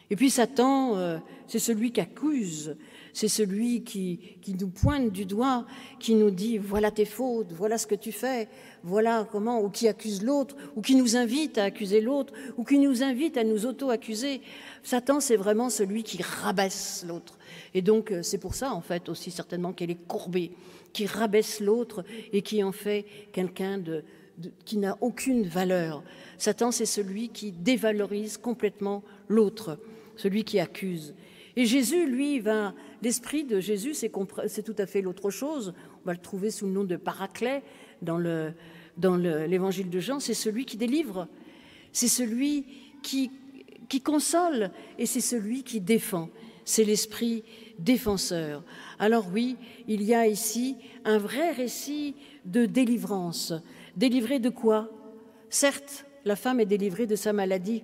Et 0.09 0.15
puis 0.15 0.29
Satan, 0.29 0.97
euh, 0.97 1.17
c'est 1.47 1.59
celui 1.59 1.91
qui 1.91 1.99
accuse, 1.99 2.75
c'est 3.11 3.27
celui 3.27 3.83
qui, 3.83 4.37
qui, 4.41 4.53
nous 4.53 4.67
pointe 4.67 5.11
du 5.11 5.25
doigt, 5.25 5.65
qui 5.99 6.13
nous 6.13 6.29
dit 6.29 6.57
voilà 6.57 6.91
tes 6.91 7.05
fautes, 7.05 7.51
voilà 7.51 7.77
ce 7.77 7.87
que 7.87 7.95
tu 7.95 8.11
fais, 8.11 8.47
voilà 8.83 9.27
comment, 9.31 9.61
ou 9.61 9.69
qui 9.69 9.87
accuse 9.87 10.21
l'autre, 10.21 10.55
ou 10.75 10.81
qui 10.81 10.95
nous 10.95 11.15
invite 11.15 11.57
à 11.57 11.63
accuser 11.63 12.01
l'autre, 12.01 12.33
ou 12.57 12.63
qui 12.63 12.77
nous 12.77 13.01
invite 13.01 13.37
à 13.37 13.43
nous 13.43 13.65
auto-accuser. 13.65 14.41
Satan, 14.83 15.19
c'est 15.19 15.37
vraiment 15.37 15.69
celui 15.69 16.03
qui 16.03 16.21
rabaisse 16.21 17.03
l'autre. 17.07 17.37
Et 17.73 17.81
donc, 17.81 18.11
euh, 18.11 18.21
c'est 18.21 18.37
pour 18.37 18.53
ça, 18.53 18.73
en 18.73 18.81
fait, 18.81 19.09
aussi 19.09 19.31
certainement 19.31 19.73
qu'elle 19.73 19.91
est 19.91 20.07
courbée 20.07 20.51
qui 20.93 21.05
rabaisse 21.07 21.59
l'autre 21.59 22.05
et 22.31 22.41
qui 22.41 22.63
en 22.63 22.71
fait 22.71 23.05
quelqu'un 23.33 23.77
de, 23.77 24.03
qui 24.65 24.77
n'a 24.77 24.97
aucune 25.01 25.43
valeur. 25.43 26.03
Satan, 26.37 26.71
c'est 26.71 26.85
celui 26.85 27.29
qui 27.29 27.51
dévalorise 27.51 28.37
complètement 28.37 29.03
l'autre, 29.27 29.79
celui 30.15 30.43
qui 30.43 30.59
accuse. 30.59 31.13
Et 31.55 31.65
Jésus, 31.65 32.05
lui, 32.05 32.39
va. 32.39 32.73
L'esprit 33.01 33.43
de 33.43 33.59
Jésus, 33.59 33.93
c'est 33.93 34.63
tout 34.63 34.75
à 34.77 34.85
fait 34.85 35.01
l'autre 35.01 35.29
chose. 35.29 35.73
On 36.03 36.07
va 36.07 36.13
le 36.13 36.19
trouver 36.19 36.51
sous 36.51 36.65
le 36.65 36.71
nom 36.71 36.83
de 36.83 36.95
Paraclet 36.95 37.63
dans 38.01 38.17
le 38.17 38.53
dans 38.97 39.17
l'évangile 39.17 39.89
de 39.89 39.99
Jean. 39.99 40.19
C'est 40.19 40.33
celui 40.33 40.65
qui 40.65 40.77
délivre. 40.77 41.27
C'est 41.91 42.07
celui 42.07 42.65
qui 43.01 43.31
console 44.03 44.71
et 44.97 45.05
c'est 45.05 45.21
celui 45.21 45.63
qui 45.63 45.81
défend. 45.81 46.29
C'est 46.65 46.83
l'esprit 46.83 47.43
défenseur. 47.77 48.63
Alors 48.99 49.27
oui, 49.31 49.55
il 49.87 50.01
y 50.01 50.13
a 50.13 50.27
ici 50.27 50.77
un 51.03 51.17
vrai 51.17 51.51
récit 51.51 52.15
de 52.45 52.65
délivrance. 52.65 53.53
Délivrée 53.95 54.39
de 54.39 54.49
quoi? 54.49 54.89
Certes, 55.49 56.05
la 56.25 56.35
femme 56.35 56.59
est 56.59 56.65
délivrée 56.65 57.07
de 57.07 57.15
sa 57.15 57.33
maladie, 57.33 57.83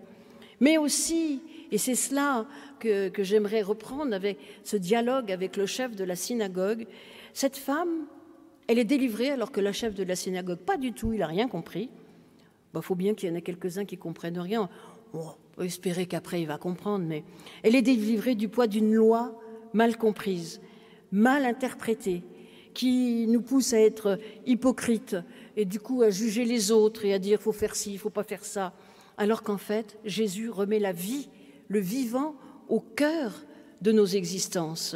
mais 0.60 0.78
aussi, 0.78 1.42
et 1.72 1.78
c'est 1.78 1.96
cela 1.96 2.46
que, 2.80 3.12
j'aimerais 3.20 3.62
reprendre 3.62 4.14
avec 4.14 4.38
ce 4.64 4.78
dialogue 4.78 5.32
avec 5.32 5.58
le 5.58 5.66
chef 5.66 5.96
de 5.96 6.04
la 6.04 6.16
synagogue, 6.16 6.86
cette 7.34 7.58
femme, 7.58 8.08
elle 8.68 8.80
est 8.80 8.86
délivrée 8.86 9.30
alors 9.30 9.52
que 9.52 9.62
le 9.62 9.72
chef 9.72 9.94
de 9.96 10.04
la 10.04 10.16
synagogue, 10.16 10.60
pas 10.60 10.78
du 10.78 10.94
tout, 10.94 11.14
il 11.14 11.20
n'a 11.20 11.28
rien 11.28 11.48
compris. 11.48 11.90
Il 11.92 12.74
bah, 12.74 12.82
faut 12.82 12.96
bien 12.96 13.14
qu'il 13.14 13.30
y 13.30 13.32
en 13.32 13.36
ait 13.36 13.42
quelques-uns 13.42 13.86
qui 13.86 13.98
comprennent 13.98 14.40
rien. 14.40 14.70
on 15.14 15.64
espérer 15.64 16.06
qu'après 16.06 16.42
il 16.42 16.48
va 16.48 16.58
comprendre, 16.58 17.06
mais 17.06 17.24
elle 17.64 17.76
est 17.76 17.82
délivrée 17.82 18.36
du 18.36 18.50
poids 18.50 18.68
d'une 18.68 18.94
loi 18.94 19.38
mal 19.74 19.98
comprise, 19.98 20.62
mal 21.12 21.46
interprétée, 21.46 22.24
qui 22.74 23.28
nous 23.28 23.42
pousse 23.42 23.74
à 23.74 23.80
être 23.80 24.20
hypocrites 24.46 25.16
et 25.56 25.66
du 25.66 25.80
coup 25.80 26.02
à 26.02 26.10
juger 26.10 26.46
les 26.46 26.72
autres 26.72 27.06
et 27.06 27.14
à 27.14 27.20
dire 27.20 27.42
faut 27.42 27.52
faire 27.52 27.76
ci, 27.76 27.94
il 27.94 28.00
faut 28.00 28.10
pas 28.10 28.24
faire 28.24 28.46
ça, 28.46 28.74
alors 29.18 29.44
qu'en 29.44 29.58
fait 29.58 29.98
Jésus 30.06 30.50
remet 30.50 30.80
la 30.80 30.92
vie, 30.94 31.30
le 31.68 31.80
vivant 31.80 32.36
au 32.70 32.80
cœur 32.80 33.34
de 33.82 33.92
nos 33.92 34.06
existences. 34.06 34.96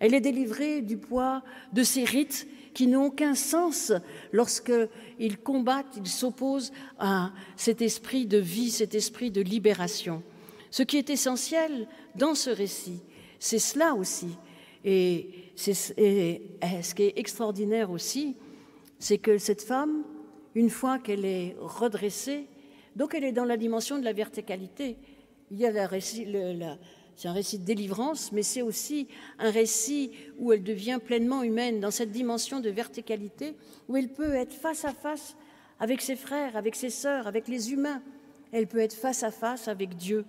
Elle 0.00 0.14
est 0.14 0.20
délivrée 0.20 0.82
du 0.82 0.98
poids 0.98 1.42
de 1.72 1.82
ces 1.82 2.04
rites 2.04 2.46
qui 2.74 2.86
n'ont 2.86 3.06
aucun 3.06 3.34
sens 3.34 3.92
lorsqu'ils 4.32 5.38
combattent, 5.38 5.96
ils 5.96 6.06
s'opposent 6.06 6.72
à 6.98 7.32
cet 7.56 7.80
esprit 7.80 8.26
de 8.26 8.36
vie, 8.36 8.70
cet 8.70 8.94
esprit 8.94 9.30
de 9.30 9.40
libération. 9.40 10.22
Ce 10.70 10.82
qui 10.82 10.98
est 10.98 11.08
essentiel 11.08 11.88
dans 12.16 12.34
ce 12.34 12.50
récit, 12.50 13.00
c'est 13.38 13.58
cela 13.58 13.94
aussi. 13.94 14.28
Et, 14.84 15.30
ce 15.56 16.94
qui 16.94 17.02
est 17.02 17.18
extraordinaire 17.18 17.90
aussi, 17.90 18.36
c'est 18.98 19.18
que 19.18 19.38
cette 19.38 19.62
femme, 19.62 20.04
une 20.54 20.70
fois 20.70 20.98
qu'elle 20.98 21.24
est 21.24 21.56
redressée, 21.58 22.46
donc 22.94 23.14
elle 23.14 23.24
est 23.24 23.32
dans 23.32 23.44
la 23.44 23.56
dimension 23.56 23.98
de 23.98 24.04
la 24.04 24.12
verticalité. 24.12 24.96
Il 25.50 25.58
y 25.58 25.66
a 25.66 25.70
la 25.70 25.88
c'est 27.16 27.28
un 27.28 27.32
récit 27.32 27.58
de 27.58 27.64
délivrance, 27.64 28.30
mais 28.30 28.42
c'est 28.42 28.60
aussi 28.60 29.08
un 29.38 29.50
récit 29.50 30.10
où 30.38 30.52
elle 30.52 30.62
devient 30.62 30.98
pleinement 31.02 31.42
humaine, 31.42 31.80
dans 31.80 31.90
cette 31.90 32.10
dimension 32.10 32.60
de 32.60 32.68
verticalité, 32.68 33.56
où 33.88 33.96
elle 33.96 34.10
peut 34.10 34.34
être 34.34 34.52
face 34.52 34.84
à 34.84 34.92
face 34.92 35.34
avec 35.80 36.02
ses 36.02 36.16
frères, 36.16 36.56
avec 36.56 36.74
ses 36.74 36.90
sœurs, 36.90 37.26
avec 37.26 37.48
les 37.48 37.72
humains. 37.72 38.02
Elle 38.52 38.66
peut 38.66 38.80
être 38.80 38.94
face 38.94 39.22
à 39.22 39.30
face 39.30 39.66
avec 39.66 39.96
Dieu. 39.96 40.26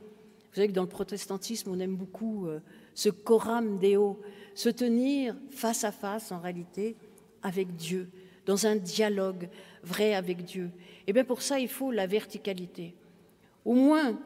Vous 0.49 0.55
savez 0.55 0.69
que 0.69 0.73
dans 0.73 0.83
le 0.83 0.87
protestantisme, 0.87 1.69
on 1.71 1.79
aime 1.79 1.95
beaucoup 1.95 2.47
euh, 2.47 2.61
ce 2.97 3.09
coram 3.09 3.77
deo, 3.77 4.19
se 4.55 4.69
tenir 4.69 5.35
face 5.51 5.83
à 5.83 5.91
face 5.91 6.31
en 6.31 6.39
réalité 6.39 6.95
avec 7.43 7.75
Dieu, 7.75 8.09
dans 8.47 8.65
un 8.65 8.75
dialogue 8.75 9.49
vrai 9.83 10.15
avec 10.15 10.43
Dieu. 10.43 10.71
Et 11.05 11.13
bien 11.13 11.23
pour 11.23 11.43
ça, 11.43 11.59
il 11.59 11.67
faut 11.67 11.91
la 11.91 12.07
verticalité. 12.07 12.95
Au 13.65 13.75
moins, 13.75 14.19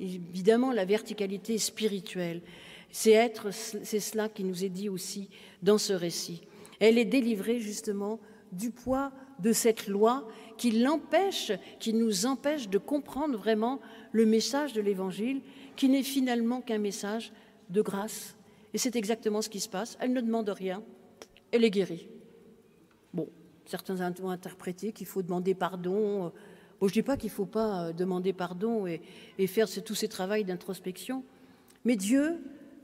évidemment, 0.00 0.72
la 0.72 0.84
verticalité 0.84 1.56
spirituelle. 1.56 2.42
C'est 2.90 3.12
être, 3.12 3.52
c'est 3.52 4.00
cela 4.00 4.28
qui 4.28 4.42
nous 4.42 4.64
est 4.64 4.70
dit 4.70 4.88
aussi 4.88 5.30
dans 5.62 5.78
ce 5.78 5.92
récit. 5.92 6.42
Elle 6.80 6.98
est 6.98 7.04
délivrée 7.04 7.60
justement 7.60 8.18
du 8.50 8.72
poids 8.72 9.12
de 9.38 9.52
cette 9.52 9.86
loi 9.86 10.26
qui 10.58 10.72
l'empêche, 10.72 11.52
qui 11.78 11.92
nous 11.92 12.26
empêche 12.26 12.68
de 12.68 12.78
comprendre 12.78 13.38
vraiment 13.38 13.80
le 14.10 14.26
message 14.26 14.72
de 14.72 14.80
l'Évangile, 14.80 15.42
qui 15.76 15.88
n'est 15.88 16.02
finalement 16.02 16.60
qu'un 16.60 16.78
message 16.78 17.32
de 17.70 17.82
grâce. 17.82 18.36
Et 18.74 18.78
c'est 18.78 18.96
exactement 18.96 19.42
ce 19.42 19.48
qui 19.48 19.60
se 19.60 19.68
passe. 19.68 19.96
Elle 20.00 20.12
ne 20.12 20.20
demande 20.20 20.48
rien, 20.48 20.82
elle 21.52 21.64
est 21.64 21.70
guérie. 21.70 22.08
Bon, 23.14 23.28
certains 23.64 24.00
ont 24.22 24.30
interprété 24.30 24.92
qu'il 24.92 25.06
faut 25.06 25.22
demander 25.22 25.54
pardon. 25.54 26.32
Bon, 26.80 26.88
je 26.88 26.92
ne 26.92 26.94
dis 26.94 27.02
pas 27.02 27.16
qu'il 27.16 27.30
ne 27.30 27.34
faut 27.34 27.46
pas 27.46 27.86
euh, 27.86 27.92
demander 27.92 28.32
pardon 28.32 28.86
et, 28.86 29.00
et 29.38 29.46
faire 29.46 29.68
ce, 29.68 29.80
tous 29.80 29.94
ces 29.94 30.08
travaux 30.08 30.42
d'introspection, 30.42 31.24
mais 31.84 31.96
Dieu 31.96 32.38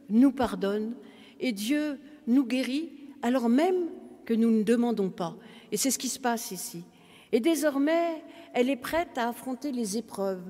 nous 0.08 0.32
pardonne 0.32 0.94
et 1.40 1.52
Dieu 1.52 1.98
nous 2.26 2.46
guérit 2.46 2.90
alors 3.20 3.48
même 3.48 3.88
que 4.24 4.34
nous 4.34 4.50
ne 4.50 4.62
demandons 4.62 5.10
pas. 5.10 5.36
Et 5.70 5.76
c'est 5.76 5.90
ce 5.90 5.98
qui 5.98 6.08
se 6.08 6.18
passe 6.18 6.50
ici. 6.50 6.84
Et 7.32 7.40
désormais, 7.40 8.22
elle 8.54 8.70
est 8.70 8.76
prête 8.76 9.16
à 9.16 9.28
affronter 9.28 9.72
les 9.72 9.96
épreuves, 9.96 10.42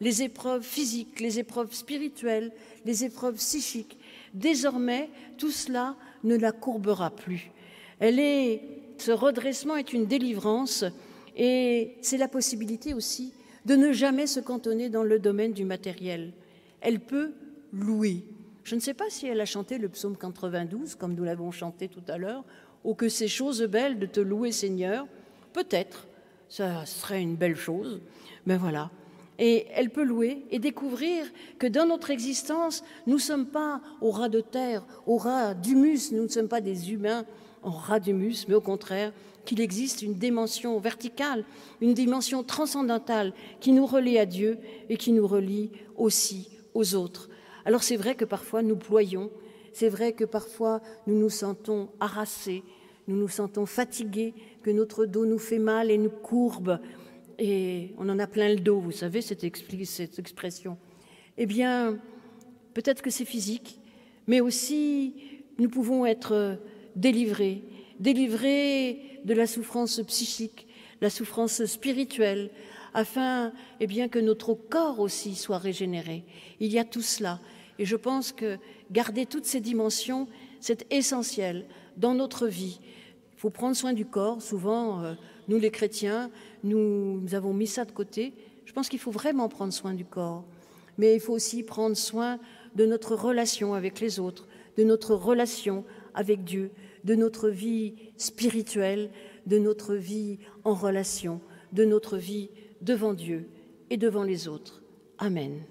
les 0.00 0.22
épreuves 0.22 0.62
physiques, 0.62 1.20
les 1.20 1.38
épreuves 1.38 1.72
spirituelles, 1.74 2.52
les 2.84 3.04
épreuves 3.04 3.36
psychiques. 3.36 3.98
Désormais, 4.32 5.10
tout 5.36 5.50
cela 5.50 5.96
ne 6.24 6.36
la 6.36 6.52
courbera 6.52 7.10
plus. 7.10 7.50
Elle 7.98 8.18
est, 8.18 8.62
ce 8.98 9.12
redressement 9.12 9.76
est 9.76 9.92
une 9.92 10.06
délivrance 10.06 10.84
et 11.36 11.96
c'est 12.00 12.16
la 12.16 12.28
possibilité 12.28 12.94
aussi 12.94 13.32
de 13.66 13.76
ne 13.76 13.92
jamais 13.92 14.26
se 14.26 14.40
cantonner 14.40 14.88
dans 14.88 15.02
le 15.02 15.18
domaine 15.18 15.52
du 15.52 15.64
matériel. 15.64 16.32
Elle 16.80 17.00
peut 17.00 17.32
louer. 17.72 18.24
Je 18.64 18.74
ne 18.74 18.80
sais 18.80 18.94
pas 18.94 19.10
si 19.10 19.26
elle 19.26 19.40
a 19.40 19.46
chanté 19.46 19.78
le 19.78 19.88
psaume 19.88 20.16
92, 20.16 20.94
comme 20.94 21.14
nous 21.14 21.24
l'avons 21.24 21.50
chanté 21.50 21.88
tout 21.88 22.02
à 22.08 22.16
l'heure, 22.16 22.44
ou 22.84 22.94
que 22.94 23.08
ces 23.08 23.28
choses 23.28 23.62
belles 23.62 23.98
de 23.98 24.06
te 24.06 24.20
louer 24.20 24.52
Seigneur. 24.52 25.06
Peut-être, 25.52 26.06
ça 26.48 26.86
serait 26.86 27.20
une 27.20 27.36
belle 27.36 27.56
chose, 27.56 28.00
mais 28.46 28.56
voilà. 28.56 28.90
Et 29.42 29.66
elle 29.74 29.88
peut 29.88 30.04
louer 30.04 30.44
et 30.50 30.58
découvrir 30.58 31.24
que 31.58 31.66
dans 31.66 31.86
notre 31.86 32.10
existence, 32.10 32.84
nous 33.06 33.14
ne 33.14 33.20
sommes 33.20 33.46
pas 33.46 33.80
au 34.02 34.10
ras 34.10 34.28
de 34.28 34.40
terre, 34.40 34.84
au 35.06 35.16
ras 35.16 35.54
d'humus, 35.54 36.12
nous 36.12 36.24
ne 36.24 36.28
sommes 36.28 36.48
pas 36.48 36.60
des 36.60 36.92
humains 36.92 37.24
en 37.62 37.70
ras 37.70 38.00
d'humus, 38.00 38.46
mais 38.46 38.54
au 38.54 38.60
contraire, 38.60 39.12
qu'il 39.46 39.62
existe 39.62 40.02
une 40.02 40.14
dimension 40.14 40.78
verticale, 40.78 41.44
une 41.80 41.94
dimension 41.94 42.42
transcendantale 42.42 43.32
qui 43.60 43.72
nous 43.72 43.86
relie 43.86 44.18
à 44.18 44.26
Dieu 44.26 44.58
et 44.90 44.98
qui 44.98 45.12
nous 45.12 45.26
relie 45.26 45.70
aussi 45.96 46.50
aux 46.74 46.94
autres. 46.94 47.30
Alors 47.64 47.82
c'est 47.82 47.96
vrai 47.96 48.14
que 48.14 48.26
parfois 48.26 48.62
nous 48.62 48.76
ployons, 48.76 49.30
c'est 49.72 49.88
vrai 49.88 50.12
que 50.12 50.24
parfois 50.24 50.82
nous 51.06 51.18
nous 51.18 51.30
sentons 51.30 51.88
harassés, 51.98 52.62
nous 53.08 53.16
nous 53.16 53.28
sentons 53.28 53.64
fatigués, 53.64 54.34
que 54.62 54.70
notre 54.70 55.06
dos 55.06 55.24
nous 55.24 55.38
fait 55.38 55.58
mal 55.58 55.90
et 55.90 55.98
nous 55.98 56.10
courbe, 56.10 56.78
et 57.40 57.94
on 57.96 58.08
en 58.10 58.18
a 58.18 58.26
plein 58.26 58.50
le 58.50 58.60
dos, 58.60 58.78
vous 58.78 58.92
savez 58.92 59.22
cette, 59.22 59.44
expression. 59.44 60.76
Eh 61.38 61.46
bien, 61.46 61.98
peut-être 62.74 63.00
que 63.00 63.08
c'est 63.08 63.24
physique, 63.24 63.80
mais 64.26 64.40
aussi 64.40 65.14
nous 65.58 65.70
pouvons 65.70 66.04
être 66.04 66.58
délivrés, 66.96 67.62
délivrés 67.98 69.20
de 69.24 69.32
la 69.32 69.46
souffrance 69.46 70.00
psychique, 70.06 70.68
la 71.00 71.08
souffrance 71.08 71.64
spirituelle, 71.64 72.50
afin 72.92 73.52
eh 73.80 73.86
bien, 73.86 74.08
que 74.08 74.18
notre 74.18 74.52
corps 74.52 75.00
aussi 75.00 75.34
soit 75.34 75.58
régénéré. 75.58 76.24
Il 76.60 76.70
y 76.70 76.78
a 76.78 76.84
tout 76.84 77.02
cela. 77.02 77.40
Et 77.78 77.86
je 77.86 77.96
pense 77.96 78.32
que 78.32 78.58
garder 78.90 79.24
toutes 79.24 79.46
ces 79.46 79.60
dimensions, 79.60 80.28
c'est 80.60 80.86
essentiel 80.92 81.64
dans 81.96 82.12
notre 82.12 82.46
vie. 82.48 82.80
Il 83.34 83.40
faut 83.40 83.50
prendre 83.50 83.76
soin 83.76 83.94
du 83.94 84.04
corps. 84.04 84.42
Souvent, 84.42 85.02
euh, 85.02 85.14
nous 85.50 85.58
les 85.58 85.72
chrétiens, 85.72 86.30
nous, 86.62 87.24
avons 87.32 87.52
mis 87.52 87.66
ça 87.66 87.84
de 87.84 87.90
côté. 87.90 88.34
Je 88.64 88.72
pense 88.72 88.88
qu'il 88.88 89.00
faut 89.00 89.10
vraiment 89.10 89.48
prendre 89.48 89.72
soin 89.72 89.94
du 89.94 90.04
corps. 90.04 90.44
Mais 90.96 91.14
il 91.14 91.20
faut 91.20 91.32
aussi 91.32 91.64
prendre 91.64 91.96
soin 91.96 92.38
de 92.76 92.86
notre 92.86 93.16
relation 93.16 93.74
avec 93.74 93.98
les 93.98 94.20
autres, 94.20 94.46
de 94.78 94.84
notre 94.84 95.16
relation 95.16 95.84
avec 96.14 96.44
Dieu, 96.44 96.70
de 97.02 97.16
notre 97.16 97.48
vie 97.48 97.94
spirituelle, 98.16 99.10
de 99.46 99.58
notre 99.58 99.96
vie 99.96 100.38
en 100.62 100.74
relation, 100.74 101.40
de 101.72 101.84
notre 101.84 102.16
vie 102.16 102.50
devant 102.80 103.12
Dieu 103.12 103.48
et 103.90 103.96
devant 103.96 104.22
les 104.22 104.46
autres. 104.46 104.84
Amen. 105.18 105.64